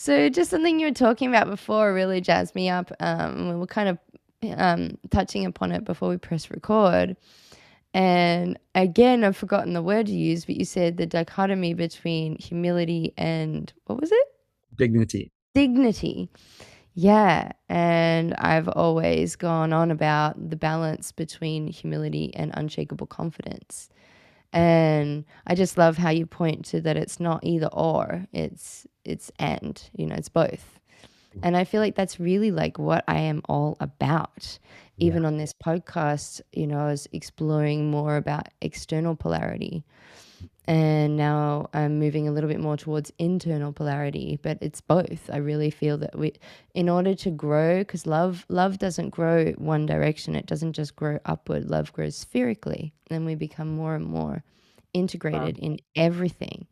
[0.00, 2.90] So just something you were talking about before really jazzed me up.
[3.00, 3.98] Um, we were kind of
[4.56, 7.18] um, touching upon it before we press record.
[7.92, 13.12] And again, I've forgotten the word you used, but you said the dichotomy between humility
[13.18, 14.28] and what was it?
[14.74, 15.32] Dignity.
[15.54, 16.30] Dignity.
[16.94, 17.52] Yeah.
[17.68, 23.90] And I've always gone on about the balance between humility and unshakable confidence.
[24.52, 29.30] And I just love how you point to that it's not either or, it's it's
[29.38, 30.78] and, you know, it's both.
[31.42, 34.58] And I feel like that's really like what I am all about.
[34.96, 35.06] Yeah.
[35.06, 39.84] Even on this podcast, you know, I was exploring more about external polarity.
[40.66, 45.28] And now I'm moving a little bit more towards internal polarity, but it's both.
[45.32, 46.34] I really feel that we
[46.74, 50.36] in order to grow because love love doesn't grow one direction.
[50.36, 51.68] It doesn't just grow upward.
[51.68, 52.92] Love grows spherically.
[53.10, 54.44] And we become more and more
[54.92, 55.02] Wow.
[55.02, 56.66] integrated in everything.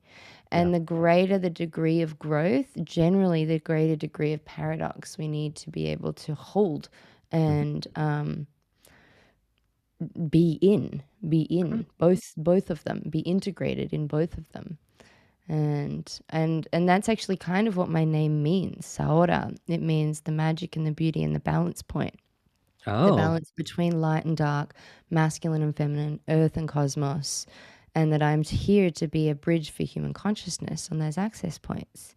[0.52, 0.58] Yeah.
[0.60, 5.56] And the greater the degree of growth, generally the greater degree of paradox we need
[5.56, 6.88] to be able to hold
[7.32, 7.38] Mhm.
[7.40, 8.46] and um,
[10.30, 11.80] be in, be in hmm.
[11.98, 14.78] both both of them, be integrated in both of them.
[15.48, 19.56] And and and that's actually kind of what my name means, Saora.
[19.66, 22.16] It means the magic and the beauty and the balance point.
[22.84, 24.74] The Oh, balance between light and dark,
[25.10, 27.46] masculine and feminine, earth and cosmos,
[27.94, 32.14] and that I'm here to be a bridge for human consciousness on those access points.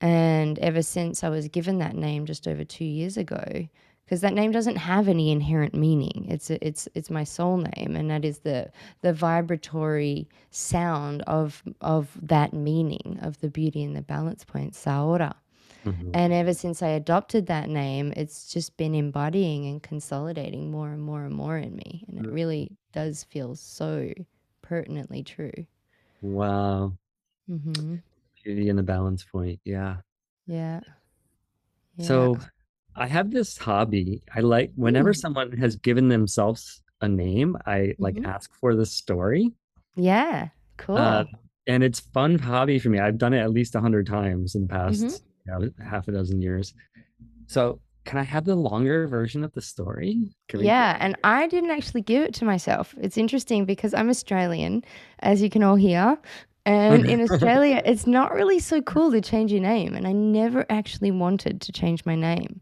[0.00, 3.68] And ever since I was given that name just over two years ago,
[4.04, 6.26] because that name doesn't have any inherent meaning.
[6.28, 8.70] It's it's it's my soul name, and that is the
[9.02, 15.34] the vibratory sound of of that meaning of the beauty and the balance point, Saora.
[15.84, 16.14] Mhm.
[16.14, 21.02] And ever since I adopted that name, it's just been embodying and consolidating more and
[21.02, 24.12] more and more in me, and it really does feel so
[24.62, 25.66] pertinently true.
[26.22, 26.98] Wow.
[27.50, 27.96] Mm-hmm.
[28.44, 29.60] Beauty and the balance point.
[29.64, 30.00] Yeah.
[30.46, 30.80] Yeah,
[31.96, 32.28] yeah.
[32.28, 32.38] So
[32.96, 34.22] I have this hobby.
[34.34, 35.16] I like whenever Mm.
[35.16, 39.52] someone has given themselves a name, I like hmm ask for the story.
[39.96, 40.48] Yeah,
[40.94, 41.28] Uh, cool.
[41.66, 42.98] and it's fun hobby for me.
[42.98, 46.08] I've done it at least a hundred times in the hmm past, you know, half
[46.08, 46.74] a dozen years.
[47.46, 50.30] So can I have the longer version of the story?
[50.52, 52.94] Yeah, and I didn't actually give it to myself.
[53.00, 54.84] It's interesting because I'm Australian,
[55.20, 56.18] as you can all hear.
[56.66, 59.94] And in Australia, it's not really so cool to change your name.
[59.94, 62.60] And I never actually wanted to change my name.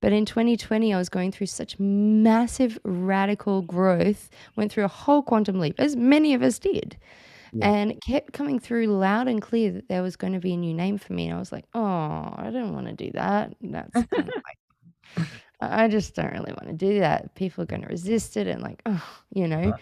[0.00, 5.22] But in 2020, I was going through such massive radical growth, went through a whole
[5.22, 6.96] quantum leap, as many of us did.
[7.52, 7.70] Yeah.
[7.70, 10.56] And it kept coming through loud and clear that there was going to be a
[10.56, 11.26] new name for me.
[11.28, 11.80] And I was like, oh,
[12.36, 13.54] I don't want to do that.
[13.60, 14.58] That's kind of like,
[15.60, 17.34] I I just don't really want to do that.
[17.34, 19.74] People are going to resist it and, like, oh, you know.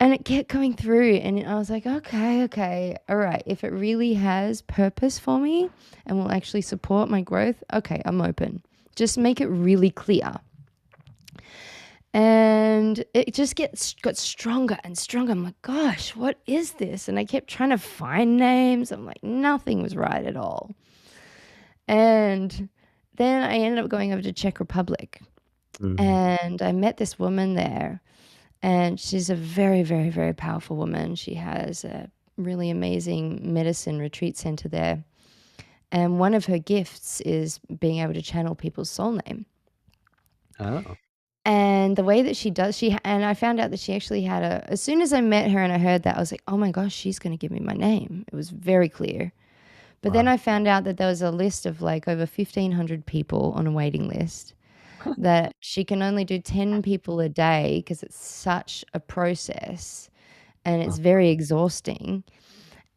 [0.00, 1.14] And it kept coming through.
[1.14, 3.42] And I was like, okay, okay, all right.
[3.46, 5.70] If it really has purpose for me
[6.06, 8.62] and will actually support my growth, okay, I'm open.
[8.94, 10.34] Just make it really clear.
[12.14, 15.32] And it just gets got stronger and stronger.
[15.32, 17.08] I'm like, gosh, what is this?
[17.08, 18.92] And I kept trying to find names.
[18.92, 20.70] I'm like, nothing was right at all.
[21.86, 22.68] And
[23.16, 25.20] then I ended up going over to Czech Republic
[25.80, 26.00] mhm.
[26.00, 28.00] and I met this woman there.
[28.62, 31.14] And she's a very, very, very powerful woman.
[31.14, 35.04] She has a really amazing medicine retreat center there.
[35.90, 39.46] And one of her gifts is being able to channel people's soul name.
[40.60, 40.84] Oh.
[41.44, 44.42] And the way that she does, she and I found out that she actually had
[44.42, 44.70] a.
[44.70, 46.70] As soon as I met her and I heard that, I was like, "Oh my
[46.70, 49.32] gosh, she's going to give me my name." It was very clear.
[50.02, 53.06] But then I found out that there was a list of like over fifteen hundred
[53.06, 54.52] people on a waiting list.
[55.16, 60.10] That she can only do ten people a day because it's such a process,
[60.64, 61.02] and it's Oh.
[61.02, 62.24] very exhausting.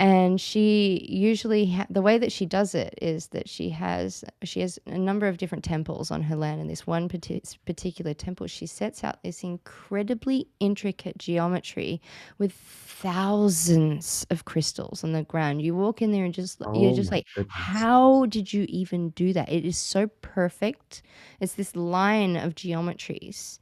[0.02, 4.62] And she usually ha- the way that she does it is that she has she
[4.62, 8.48] has a number of different temples on her land, and this one parti- particular temple
[8.48, 12.02] she sets out this incredibly intricate geometry
[12.40, 15.62] with thousands of crystals on the ground.
[15.62, 17.54] You walk in there and just you're Oh just like, goodness.
[17.54, 19.50] how did you even do that?
[19.52, 21.04] It is so perfect.
[21.40, 23.60] It's this line of geometries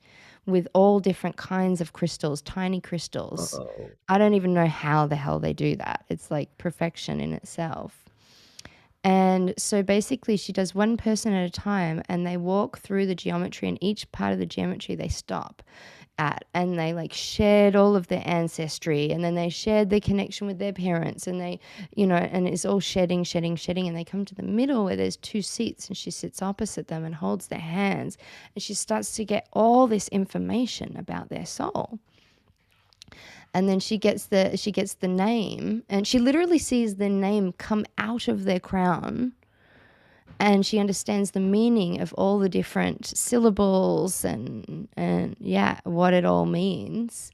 [0.52, 3.54] with all different kinds of crystals, tiny crystals.
[3.54, 3.90] Uh-oh.
[4.08, 6.06] I don't even know how the hell they do that.
[6.10, 8.06] It's like perfection in itself.
[9.04, 13.16] And so basically, she does one person at a time and they walk through the
[13.16, 15.64] geometry, and each part of the geometry they stop
[16.20, 16.46] at.
[16.54, 20.60] And they like shared all of their ancestry, and then they shared their connection with
[20.60, 21.60] their parents, and they,
[21.96, 23.88] you know, and it's all shedding, shedding, shedding.
[23.88, 27.06] And they come to the middle where there's two seats, and she sits opposite them
[27.06, 28.18] and holds their hands.
[28.54, 32.00] And she starts to get all this information about their soul
[33.54, 37.52] and then she gets the she gets the name and she literally sees the name
[37.54, 39.34] come out of their crown
[40.40, 46.26] and she understands the meaning of all the different syllables and and yeah what it
[46.26, 47.32] all means.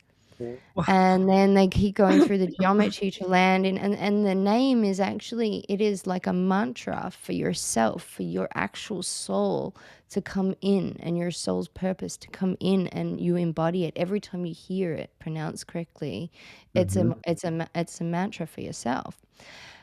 [0.87, 4.83] And then they keep going through the geometry to land in and, and the name
[4.83, 9.75] is actually it is like a mantra for yourself for your actual soul
[10.09, 13.93] to come in and your soul's purpose to come in and you embody it.
[13.95, 16.31] Every time you hear it pronounced correctly
[16.75, 16.97] it's Mhm.
[16.97, 19.21] a it's a it's a mantra for yourself.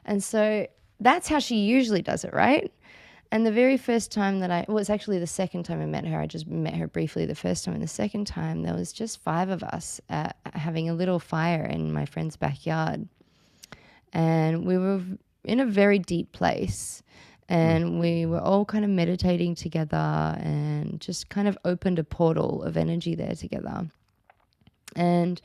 [0.04, 0.66] And so
[1.00, 2.72] that's how she usually does it right
[3.32, 6.06] and the very first time that I, well, it's actually the second time I met
[6.06, 6.20] her.
[6.20, 7.72] I just met her briefly the first time.
[7.72, 11.64] And the second time, there was just five of us uh, having a little fire
[11.64, 13.08] in my friend's backyard.
[14.12, 15.00] And we were
[15.44, 17.02] in a very deep place.
[17.48, 22.62] And we were all kind of meditating together and just kind of opened a portal
[22.62, 23.88] of energy there together.
[24.94, 25.40] And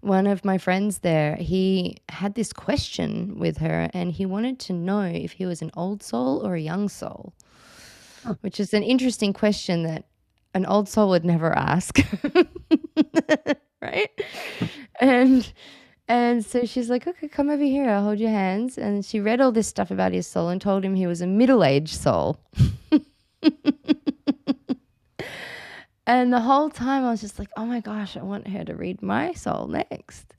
[0.00, 4.72] one of my friends there, he had this question with her and he wanted to
[4.72, 7.34] know if he was an old soul or a young soul,
[8.40, 10.06] which is an interesting question that
[10.54, 11.98] an old soul would never ask.
[13.82, 14.10] right?
[15.00, 15.52] And
[16.08, 17.88] and so she's like, okay, come over here.
[17.88, 18.76] I'll hold your hands.
[18.76, 21.26] And she read all this stuff about his soul and told him he was a
[21.26, 22.40] middle aged soul.
[26.10, 28.74] and the whole time I was just like, oh my gosh, I want her to
[28.74, 30.34] read my soul next.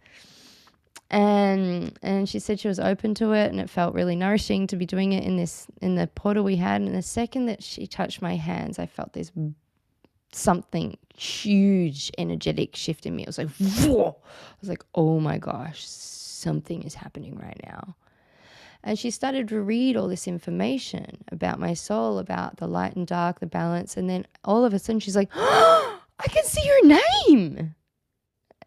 [1.09, 4.76] And and she said she was open to it and it felt really nourishing to
[4.76, 6.82] be doing it in this in the portal we had.
[6.82, 9.32] And the second that she touched my hands, I felt this
[10.34, 13.24] something huge energetic shift in me.
[13.24, 14.17] It was like, Whoa!
[14.26, 17.95] I was like, oh my gosh, something is happening right now.
[18.84, 23.05] And she started to read all this information about my soul, about the light and
[23.05, 23.95] dark, the balance.
[23.95, 27.75] And then all of a sudden she's like, oh, I can see your name.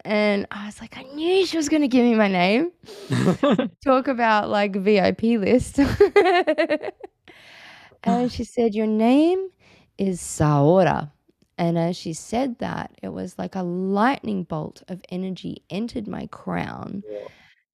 [0.05, 2.73] And I was like, I knew she was going to give me my name.
[3.85, 5.79] Talk about like VIP list.
[8.05, 9.49] and she said, Your name
[9.97, 11.11] is Saora.
[11.57, 16.27] And as she said that, it was like a lightning bolt of energy entered my
[16.27, 17.03] crown.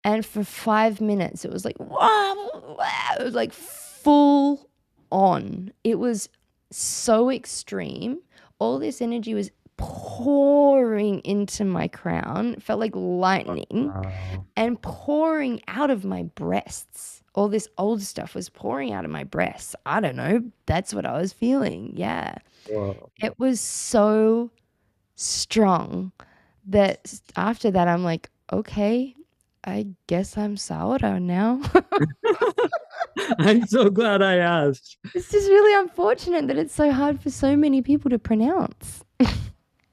[0.05, 2.77] And for five minutes, it was like, wow,
[3.19, 4.69] it was like full
[5.11, 5.73] on.
[5.83, 6.29] It was
[6.71, 8.19] so extreme.
[8.59, 12.53] All this energy was pouring into my crown.
[12.53, 14.45] It felt like lightning Wow.
[14.55, 17.23] and pouring out of my breasts.
[17.33, 19.75] All this old stuff was pouring out of my breasts.
[19.85, 20.41] I don't know.
[20.67, 21.91] That's what I was feeling.
[21.95, 22.35] Yeah.
[22.69, 23.09] Whoa.
[23.21, 24.51] It was so
[25.15, 26.11] strong
[26.67, 29.15] that after that, I'm like, okay,
[29.65, 31.59] I guess I'm Saora now.
[33.39, 34.97] I'm so glad I asked.
[35.15, 39.03] it's just really unfortunate that it's so hard for so many people to pronounce.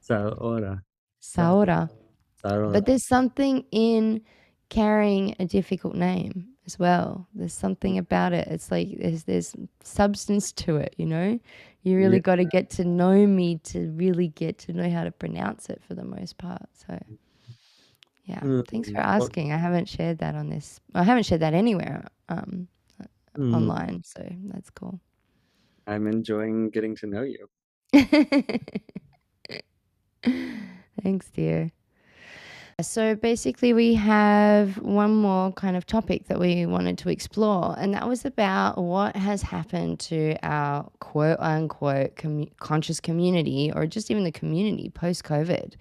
[0.07, 0.81] Saora.
[1.21, 1.89] Saora.
[2.43, 4.21] But there's something in
[4.69, 7.27] carrying a difficult name as well.
[7.33, 8.47] There's something about it.
[8.49, 11.39] It's like there's there's substance to it, you know?
[11.83, 12.21] You really Yeah.
[12.21, 15.81] got to get to know me to really get to know how to pronounce it
[15.87, 16.65] for the most part.
[16.73, 16.99] So
[18.25, 19.51] yeah, thanks for Mm, asking.
[19.51, 20.79] I haven't shared that on this.
[20.93, 22.67] I haven't shared that anywhere um,
[23.37, 24.99] Mm, online, so that's cool.
[25.87, 27.49] I'm enjoying getting to know you.
[31.03, 31.71] Thanks, dear.
[32.81, 37.93] So basically, we have one more kind of topic that we wanted to explore, and
[37.93, 44.09] that was about what has happened to our quote unquote commu- conscious community, or just
[44.09, 45.73] even the community post COVID.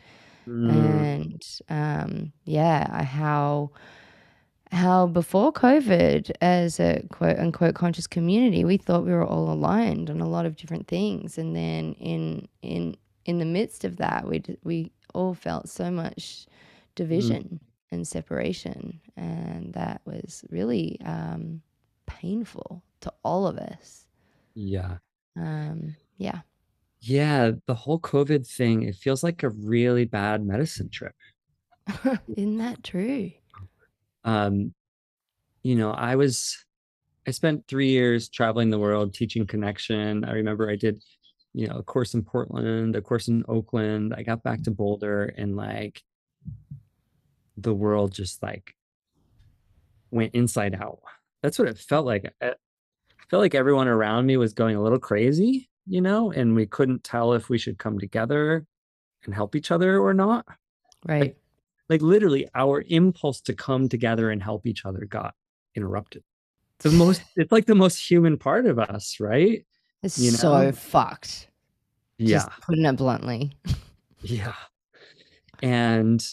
[0.47, 3.71] Mm, And um, yeah, how
[4.71, 10.09] how before COVID, as a quote unquote conscious community, we thought we were all aligned
[10.11, 14.27] on a lot of different things, and then in in in the midst of that,
[14.27, 16.47] we we all felt so much
[16.95, 21.61] division and separation, and that was really um,
[22.07, 24.07] painful to all of us.
[24.55, 24.99] yeah.
[25.37, 26.41] Um, yeah,
[27.03, 27.51] Yeah.
[27.67, 31.15] The whole COVID thing, it feels like a really bad medicine trip.
[32.37, 33.33] isn't that true?
[34.25, 34.73] Um,
[35.65, 36.65] you know, I was,
[37.27, 40.25] I spent three years traveling the world teaching connection.
[40.25, 41.03] I remember I did,
[41.55, 44.15] you know, a course in Portland, a course in Oakland.
[44.17, 46.03] I got back to Boulder and like
[47.57, 48.75] the world just like
[50.13, 51.01] went inside out.
[51.43, 52.33] That's what it felt like.
[52.41, 56.55] I I felt like everyone around me was going a little crazy, you know, and
[56.55, 58.65] we couldn't tell if we should come together
[59.25, 60.47] and help each other or not.
[61.07, 61.37] Right.
[61.89, 65.35] Like literally our impulse to come together and help each other got
[65.75, 66.23] interrupted.
[66.79, 69.65] The most it's like the most human part of us, right?
[70.03, 71.49] It's you so fucked.
[72.19, 72.39] Yeah.
[72.39, 73.53] Just putting it bluntly.
[74.21, 74.55] Yeah.
[75.63, 76.25] And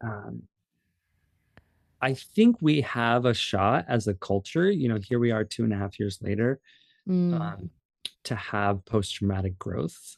[0.00, 0.42] um,
[2.00, 5.64] I think we have a shot as a culture, you know, here we are two
[5.64, 6.60] and a half years later,
[7.08, 7.70] Mm, um,
[8.28, 10.16] to have post traumatic growth.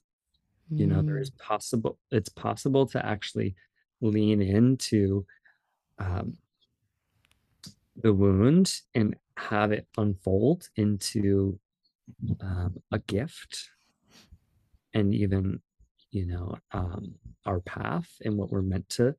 [0.73, 3.57] You know, there mm, possible, it's possible to actually
[4.01, 5.27] lean into
[5.99, 6.39] um,
[7.97, 11.59] the wound and have it unfold into
[12.41, 13.71] um, a gift
[14.95, 15.61] and even
[16.11, 17.15] you know um,
[17.47, 19.15] our path and what we're meant to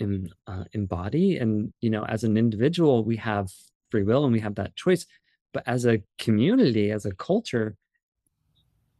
[0.00, 3.50] em, uh, embody and you know as an individual we have
[3.90, 5.06] free will and we have that choice
[5.52, 7.76] but as a community as a culture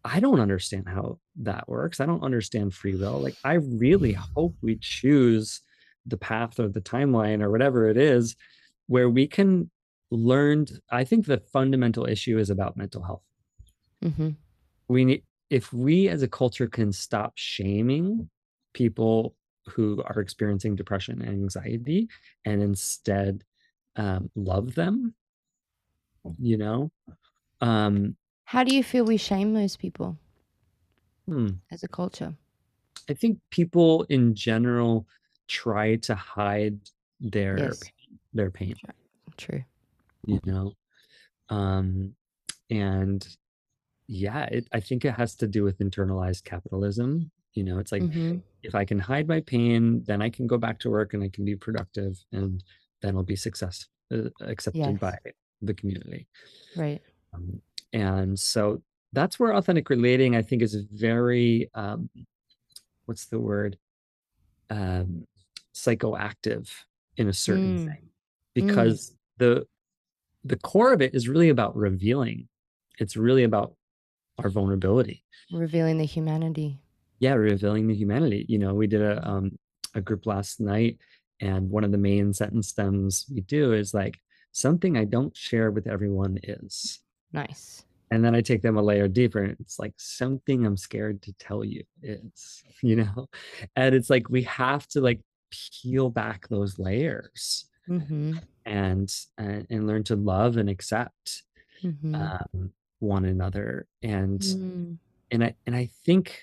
[0.05, 4.55] i don't understand how that works i don't understand free will like i really hope
[4.63, 5.61] we choose
[6.07, 8.37] the path or the timeline or whatever it is
[8.87, 9.71] where we can
[10.11, 13.23] learn i think the fundamental issue is about mental health
[14.03, 14.31] Mm-hmm.
[14.89, 18.31] we need if we as a culture can stop shaming
[18.73, 19.35] people
[19.69, 22.09] who are experiencing depression and anxiety
[22.47, 23.45] and instead
[23.97, 25.15] um, love them
[26.39, 26.91] you know
[27.61, 28.17] um
[28.51, 30.19] How do you feel we shame those people
[31.27, 32.37] hmm, as a culture?
[33.09, 35.07] i think people in general
[35.49, 36.79] try to hide
[37.21, 37.83] their Yes.
[37.83, 38.75] pain, their pain
[39.37, 39.65] True.
[40.27, 40.73] you know
[41.51, 42.15] um
[42.71, 43.37] and
[44.09, 48.07] yeah it, i think it has to do with internalized capitalism you know it's like
[48.07, 51.23] hmm if I can hide my pain, then I can go back to work and
[51.23, 52.65] I can be productive, and
[53.03, 55.01] then I'll be success uh, accepted Yes.
[55.01, 55.19] by
[55.63, 56.29] the community.
[56.75, 57.03] Right.
[57.33, 57.63] Um,
[57.93, 58.81] and so
[59.13, 62.09] that's where authentic relating i think is very um
[63.07, 63.77] what's the word?
[64.71, 65.27] Um
[65.75, 66.69] psychoactive
[67.17, 67.85] in a certain Mm.
[67.87, 68.09] thing
[68.55, 69.67] because the
[70.45, 72.49] the core of it is really about revealing.
[72.99, 73.75] It's really about
[74.39, 75.23] our vulnerability.
[75.53, 76.79] Revealing the humanity.
[77.19, 78.47] yeah revealing the humanity.
[78.49, 79.59] You know we did a um
[79.95, 80.99] a group last night
[81.41, 84.21] and one of the main sentence stems we do is like
[84.53, 87.01] something i don't share with everyone is
[87.33, 87.85] Nice.
[88.11, 91.33] and then i take them a layer deeper and it's like something i'm scared to
[91.35, 93.29] tell you is you know
[93.77, 95.21] and it's like we have to like
[95.51, 98.39] peel back those layers Mm-hmm.
[98.67, 101.43] and and, and learn to love and accept
[101.83, 102.15] Mm-hmm.
[102.15, 104.99] um, one another and Mm.
[105.31, 106.43] and i and i think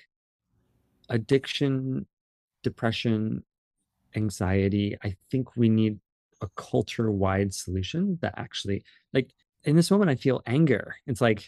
[1.10, 2.06] addiction
[2.62, 3.42] depression
[4.16, 5.98] anxiety i think we need
[6.42, 8.82] a culture wide solution that actually
[9.12, 9.30] like
[9.68, 11.40] in this moment i feel anger it's like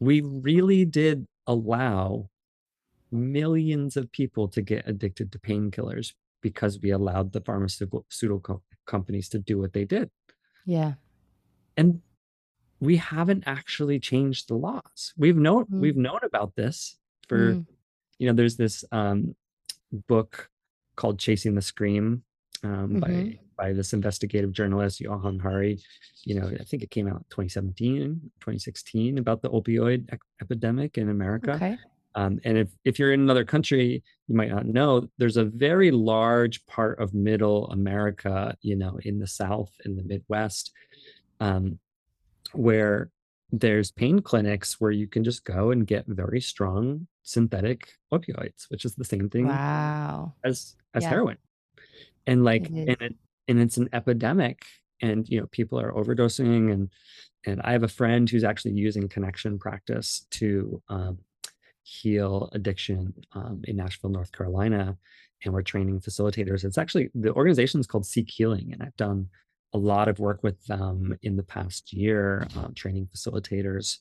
[0.00, 2.28] we really did allow
[3.12, 8.40] millions of people to get addicted to painkillers because we allowed the pharmaceutical pseudo
[8.86, 10.10] companies to do what they did
[10.66, 10.94] Yeah.
[11.76, 12.00] and
[12.80, 15.80] we haven't actually changed the laws we've known Mm.
[15.80, 16.98] we've known about this
[17.28, 17.66] for Mm.
[18.18, 19.36] you know there's this um
[20.08, 20.50] book
[20.96, 22.24] called chasing the scream
[22.62, 23.38] um by Mhm.
[23.56, 25.78] By this investigative journalist Johann Hari
[26.24, 30.08] you know i think it came out in 2017 2016 about the opioid
[30.40, 31.76] epidemic in america Okay.
[32.14, 35.90] um, and if, if you're in another country, you might not know, there's a very
[35.90, 40.70] large part of middle America, you know, in the South, in the Midwest,
[41.40, 41.78] um,
[42.52, 43.10] where
[43.50, 48.84] there's pain clinics where you can just go and get very strong synthetic opioids, which
[48.84, 50.34] is the same thing Wow.
[50.44, 51.10] as as Yeah.
[51.10, 51.38] heroin.
[52.28, 53.16] And like, and it,
[53.48, 54.64] and it's an epidemic,
[55.00, 56.90] and you know, people are overdosing, and
[57.46, 61.18] and I have a friend who's actually using connection practice to um,
[61.82, 64.96] heal addiction um, in Asheville, North Carolina,
[65.44, 66.64] and we're training facilitators.
[66.64, 69.28] It's actually the organization is called Seek Healing, and I've done
[69.72, 73.98] a lot of work with them in the past year, um, training facilitators.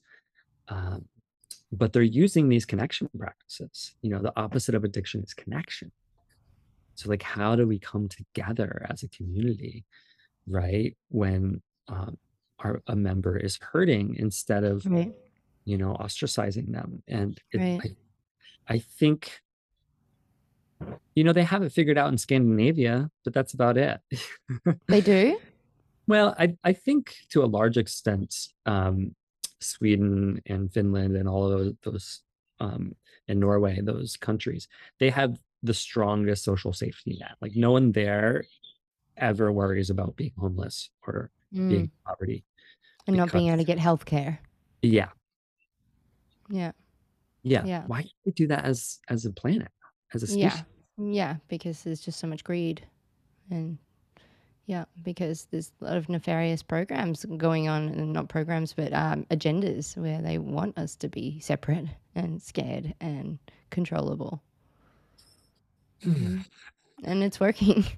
[0.69, 1.05] Um,
[1.71, 3.95] but they're using these connection practices.
[4.01, 5.91] You know, the opposite of addiction is connection.
[6.95, 9.85] So, like, how do we come together as a community,
[10.47, 10.95] right?
[11.09, 12.17] When um,
[12.59, 15.13] our a member is hurting instead of Right.
[15.65, 17.95] you know ostracizing them and it, Right.
[18.67, 19.41] I, I think
[21.15, 23.99] you know they have it figured out in scandinavia but that's about it
[24.87, 25.39] They do?
[26.07, 28.35] well i i think to a large extent
[28.65, 29.15] um
[29.61, 32.21] sweden and finland and all of those, those
[32.59, 32.95] um
[33.27, 34.67] and norway those countries
[34.99, 38.43] they have the strongest social safety net like no one there
[39.17, 41.73] ever worries about being homeless or being Mm.
[41.75, 42.43] in poverty
[43.07, 44.39] And not being able to get health care.
[44.81, 45.09] yeah
[46.49, 46.71] Yeah.
[47.43, 47.83] yeah Yeah.
[47.87, 49.71] why can't we do that as as a planet
[50.13, 50.63] as a species Yeah.
[50.97, 51.35] Yeah.
[51.47, 52.85] Because there's just so much greed.
[53.49, 53.77] And
[54.67, 59.25] yeah, because there's a lot of nefarious programs going on, and not programs, but um,
[59.31, 63.39] agendas where they want us to be separate and scared and
[63.71, 64.41] controllable.
[66.05, 66.45] Mhm.
[67.03, 67.85] and it's working.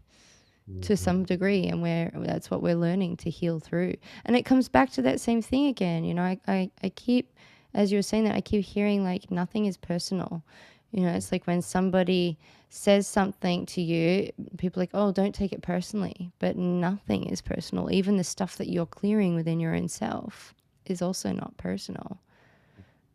[0.82, 3.94] to some degree and where that's what we're learning to heal through.
[4.26, 7.34] And it comes back to that same thing again you know I, I i keep
[7.74, 10.44] as you were saying that i keep hearing like nothing is personal.
[10.92, 12.40] You know it's like when somebody
[12.70, 16.32] says something to you people are like oh don't take it personally.
[16.40, 17.92] But nothing is personal.
[17.92, 20.56] Even the stuff that you're clearing within your own self
[20.88, 22.20] is also not personal.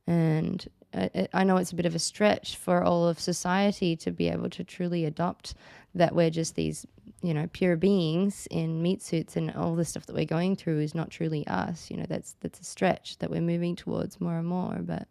[0.07, 4.11] And I, I know it's a bit of a stretch for all of society to
[4.11, 5.55] be able to truly adopt
[5.95, 6.87] that we're just these
[7.23, 10.81] you know pure beings in meat suits and all the stuff that we're going through
[10.81, 11.91] is not truly us.
[11.91, 15.07] You know that's that's a stretch that we're moving towards more and more but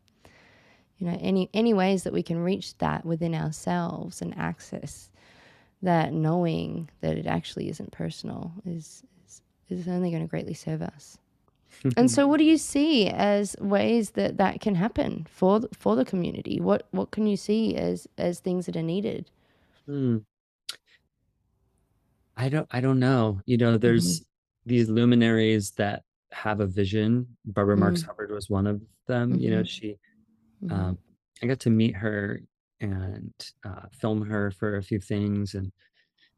[0.97, 5.09] you know any any ways that we can reach that within ourselves and access
[5.82, 10.82] that knowing that it actually isn't personal is is, is only going to greatly serve
[10.82, 11.17] us
[11.97, 16.05] and so, what do you see as ways that that can happen for for the
[16.05, 16.59] community?
[16.59, 19.30] What what can you see as as things that are needed?
[19.86, 20.17] Hmm.
[22.38, 23.41] I don't I don't know.
[23.45, 24.24] You know, there's
[24.65, 27.28] these luminaries that have a vision.
[27.45, 28.05] Barbara Marx Mm.
[28.07, 29.36] Hubbard was one of them.
[29.39, 29.67] You know, Mhm.
[29.67, 29.97] she
[30.63, 30.72] Mhm.
[30.72, 30.97] um
[31.41, 32.41] I got to meet her
[32.82, 35.72] and uh, film her for a few things and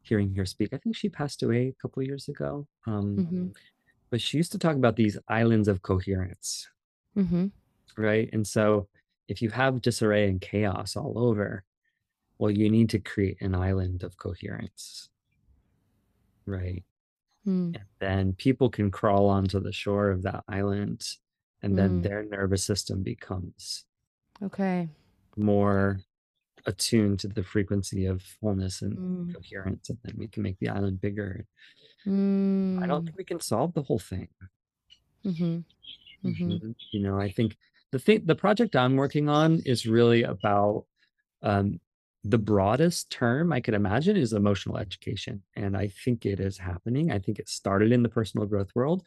[0.01, 0.73] hearing her speak.
[0.73, 2.67] I think she passed away a couple years ago.
[2.88, 3.55] Um, Mhm.
[4.12, 6.70] But she used to talk about these islands of coherence,
[7.16, 7.51] Mhm.
[7.97, 8.30] right?
[8.34, 8.88] And so
[9.28, 11.64] if you have disarray and chaos all over,
[12.39, 15.09] well, you need to create an island of coherence,
[16.45, 16.84] right?
[17.45, 17.76] Mm.
[17.76, 21.07] And then people can crawl onto the shore of that island
[21.62, 22.03] and then Mm.
[22.03, 23.86] their nervous system becomes
[24.41, 24.89] Okay.
[25.38, 25.99] more
[26.66, 29.34] attuned to the frequency of wholeness and Mm.
[29.34, 31.45] coherence and then we can make the island bigger
[32.82, 32.88] i Mm.
[32.88, 34.28] don't think we can solve the whole thing
[35.24, 35.66] Mhm.
[36.24, 36.62] Mhm.
[36.62, 36.76] Mhm.
[36.91, 37.57] you know i think
[37.91, 40.86] the thing the project i'm working on is really about
[41.43, 41.80] um
[42.24, 47.12] the broadest term i could imagine is emotional education and i think it is happening
[47.12, 49.03] i think it started in the personal growth world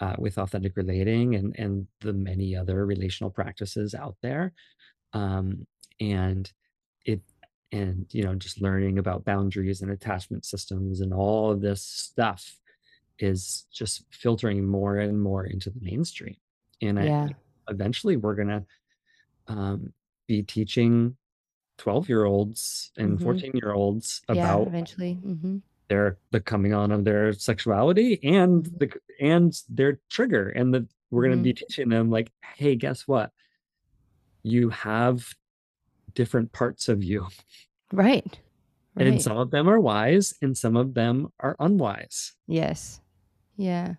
[0.00, 4.52] uh, with authentic relating and and the many other relational practices out there
[5.14, 5.66] um
[6.00, 6.52] and
[7.06, 7.22] it
[7.72, 12.60] and you know just learning about boundaries and attachment systems and all of this stuff
[13.18, 16.36] is just filtering more and more into the mainstream
[16.82, 17.28] and Yeah.
[17.30, 18.64] I, eventually we're gonna
[19.48, 19.92] um,
[20.28, 21.16] be teaching
[21.78, 23.22] 12 year olds and Mhm.
[23.22, 24.34] 14 year olds Yeah.
[24.38, 25.14] about Eventually.
[25.14, 28.78] hmm their the coming on of their sexuality and Mhm.
[28.80, 28.88] the
[29.20, 33.30] and their trigger and that we're going to be teaching them like hey guess what
[34.42, 35.32] you have
[36.16, 37.28] different parts of you
[37.92, 38.38] Right.
[38.96, 43.00] and some of them are wise and some of them are unwise Yes.
[43.56, 43.94] Yeah.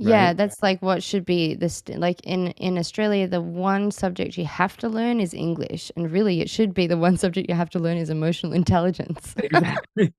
[0.00, 4.44] Yeah, that's like what should be this like in in Australia the one subject you
[4.46, 7.70] have to learn is English and really it should be the one subject you have
[7.70, 9.34] to learn is emotional intelligence.
[9.42, 10.12] exactly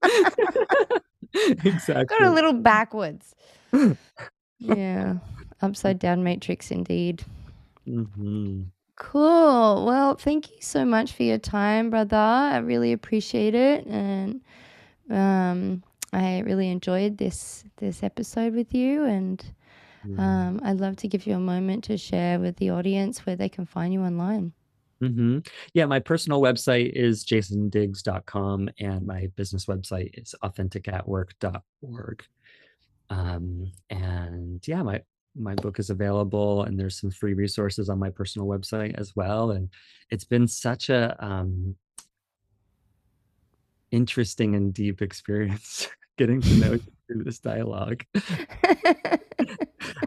[1.64, 3.34] exactly Got a little backwards.
[4.60, 5.20] Yeah.
[5.62, 7.24] Upside down matrix indeed.
[7.88, 8.66] Mhm.
[9.00, 9.86] Cool.
[9.86, 12.18] Well, thank you so much for your time, brother.
[12.18, 14.42] I really appreciate it and
[15.10, 15.84] um
[16.14, 19.44] I really enjoyed this this episode with you and
[20.18, 23.50] um I'd love to give you a moment to share with the audience where they
[23.50, 24.54] can find you online.
[25.02, 25.48] Mhm.
[25.74, 32.24] Yeah, my personal website is jasondigges.com and my business website is authenticatwork.org.
[33.10, 35.02] Um, and yeah, my
[35.36, 39.52] my book is available and there's some free resources on my personal website as well.
[39.52, 39.70] And
[40.10, 41.76] it's been such a um
[43.92, 48.04] interesting and deep experience getting to know you through this dialogue.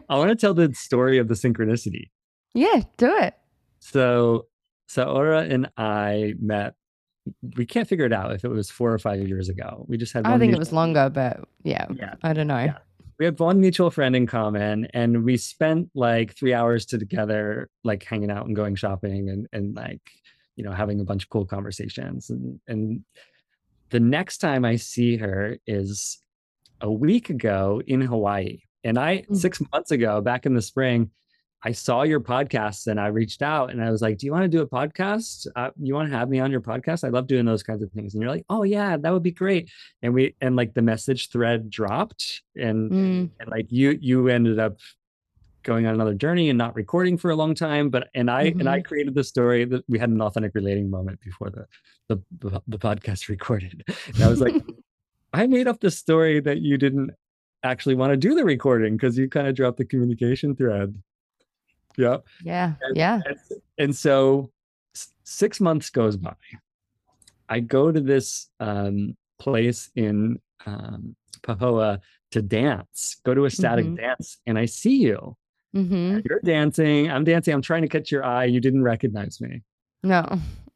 [0.09, 2.09] I want to tell the story of the synchronicity.
[2.53, 3.35] yeah, do it.
[3.79, 4.47] So
[4.89, 6.75] Saora and I met.
[7.57, 9.85] We can't figure it out if it was four or five years ago.
[9.87, 10.25] We just had.
[10.25, 12.15] I think it was longer, but yeah, Yeah.
[12.21, 12.59] I don't know.
[12.59, 12.77] Yeah.
[13.19, 18.03] We have one mutual friend in common, and we spent like three hours together, like
[18.03, 20.01] hanging out and going shopping, and and like
[20.55, 22.29] you know having a bunch of cool conversations.
[22.29, 23.03] And and
[23.89, 26.19] the next time I see her is
[26.81, 29.35] a week ago in Hawaii, and I Mm.
[29.37, 31.11] six months ago back in the spring.
[31.65, 34.43] I saw your podcast and I reached out and I was like, "Do you want
[34.43, 35.47] to do a podcast?
[35.55, 37.05] Uh, you want to have me on your podcast?
[37.05, 39.31] I love doing those kinds of things." And you're like, "Oh yeah, that would be
[39.31, 44.27] great." And we and like the message thread dropped and Mm, and like you you
[44.27, 44.77] ended up
[45.63, 48.67] going on another journey and not recording for a long time but and i and
[48.67, 51.65] i created the story that we had an authentic relating moment before the
[52.09, 53.81] the, the, the podcast recorded
[54.13, 54.53] and i was like
[55.33, 57.11] i made up the story that you didn't
[57.63, 60.93] actually want to do the recording because you kind of dropped the communication thread
[61.97, 63.21] yeah yeah, and, yeah.
[63.25, 63.37] and,
[63.77, 64.49] and so
[65.23, 66.33] six months goes by
[67.49, 71.99] i go to this um place in um pahoa
[72.31, 73.97] to dance go to ecstatic Mhm.
[73.97, 75.35] dance and i see you
[75.75, 76.19] Mm-hmm.
[76.29, 79.61] you're dancing i'm dancing i'm trying to catch your eye you didn't recognize me
[80.03, 80.23] No,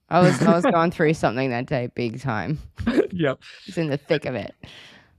[0.10, 2.58] I was I was going through something that day, big time.
[3.12, 4.56] yep It's in the thick of it.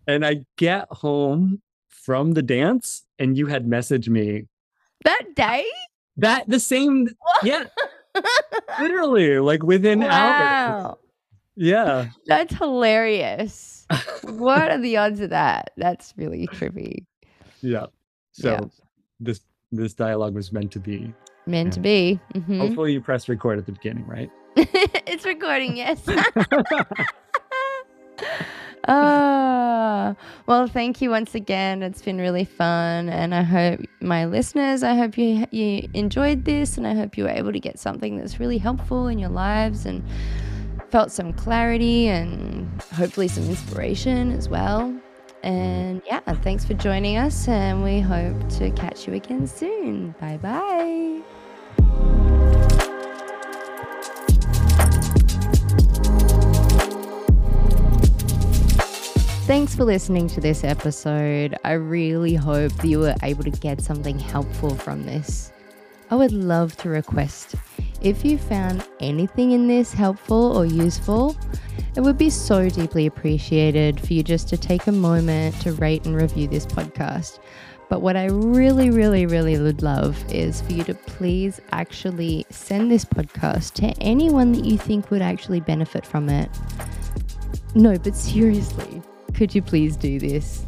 [0.09, 4.47] and i get home from the dance and you had messaged me
[5.05, 5.65] That day?
[6.21, 7.09] that the same
[7.45, 7.65] yeah
[8.81, 10.97] literally like within hours
[11.55, 13.87] yeah that's hilarious.
[14.25, 15.71] what are the odds of that?
[15.77, 17.07] That's really trippy.
[17.61, 17.87] yeah
[18.33, 18.61] so Yeah.
[19.21, 19.41] this
[19.71, 21.13] this dialogue was meant to be
[21.47, 22.19] Meant to be.
[22.35, 22.59] Mhm.
[22.59, 26.03] hopefully you pressed record at the beginning right it's recording, yes.
[28.87, 30.15] Ah,
[30.47, 31.83] well, thank you once again.
[31.83, 36.77] It's been really fun, and I hope my listeners, I hope you you enjoyed this,
[36.79, 39.85] and I hope you were able to get something that's really helpful in your lives
[39.87, 40.03] and
[40.91, 44.95] felt some clarity and hopefully some inspiration as well.
[45.43, 50.15] And yeah, thanks for joining us, and we hope to catch you again soon.
[50.21, 51.38] Bye bye.
[59.49, 61.57] Thanks for listening to this episode.
[61.65, 65.55] I really hope that you were able to get something helpful from this.
[66.11, 67.55] I would love to request
[68.03, 71.35] if you found anything in this helpful or useful,
[71.97, 76.05] it would be so deeply appreciated for you just to take a moment to rate
[76.05, 77.39] and review this podcast.
[77.89, 82.91] But what I really, really, really would love is for you to please actually send
[82.91, 86.51] this podcast to anyone that you think would actually benefit from it.
[87.75, 89.03] No, but seriously,
[89.39, 90.65] could you please do this?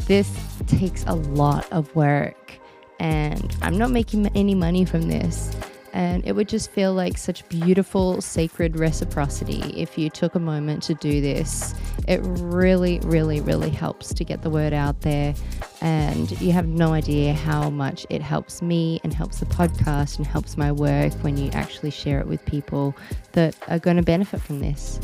[0.00, 0.30] This
[0.66, 2.52] takes a lot of work,
[2.98, 5.56] and I'm not making any money from this.
[5.94, 10.82] And it would just feel like such beautiful, sacred reciprocity if you took a moment
[10.84, 11.74] to do this.
[12.08, 15.34] It really, really, really helps to get the word out there.
[15.80, 20.26] And you have no idea how much it helps me and helps the podcast and
[20.26, 22.94] helps my work when you actually share it with people
[23.32, 25.00] that are going to benefit from this.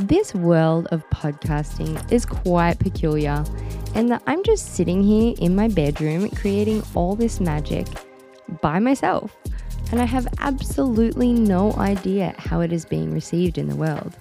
[0.00, 3.44] This world of podcasting is quite peculiar,
[3.94, 7.86] and that I'm just sitting here in my bedroom creating all this magic
[8.60, 9.36] by myself
[9.94, 14.16] and I have absolutely no idea how it is being received in the world.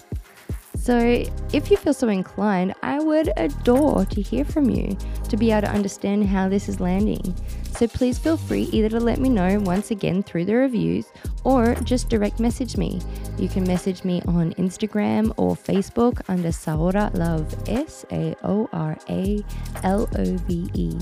[0.84, 1.24] So,
[1.54, 4.98] if you feel so inclined, I would adore to hear from you
[5.30, 7.34] to be able to understand how this is landing.
[7.72, 11.06] So, please feel free either to let me know once again through the reviews
[11.46, 13.00] or just direct message me.
[13.38, 18.98] You can message me on Instagram or Facebook under Saora Love, S A O R
[19.08, 19.42] A
[19.84, 21.00] L O V E.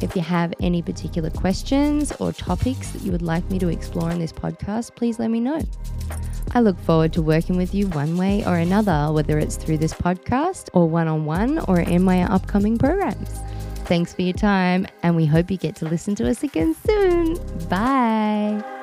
[0.00, 4.10] If you have any particular questions or topics that you would like me to explore
[4.10, 5.60] in this podcast, please let me know.
[6.52, 9.92] I look forward to working with you one way or another, whether it's through this
[9.92, 13.28] podcast or one on one or in my upcoming programs.
[13.84, 17.38] Thanks for your time, and we hope you get to listen to us again soon.
[17.68, 18.77] Bye.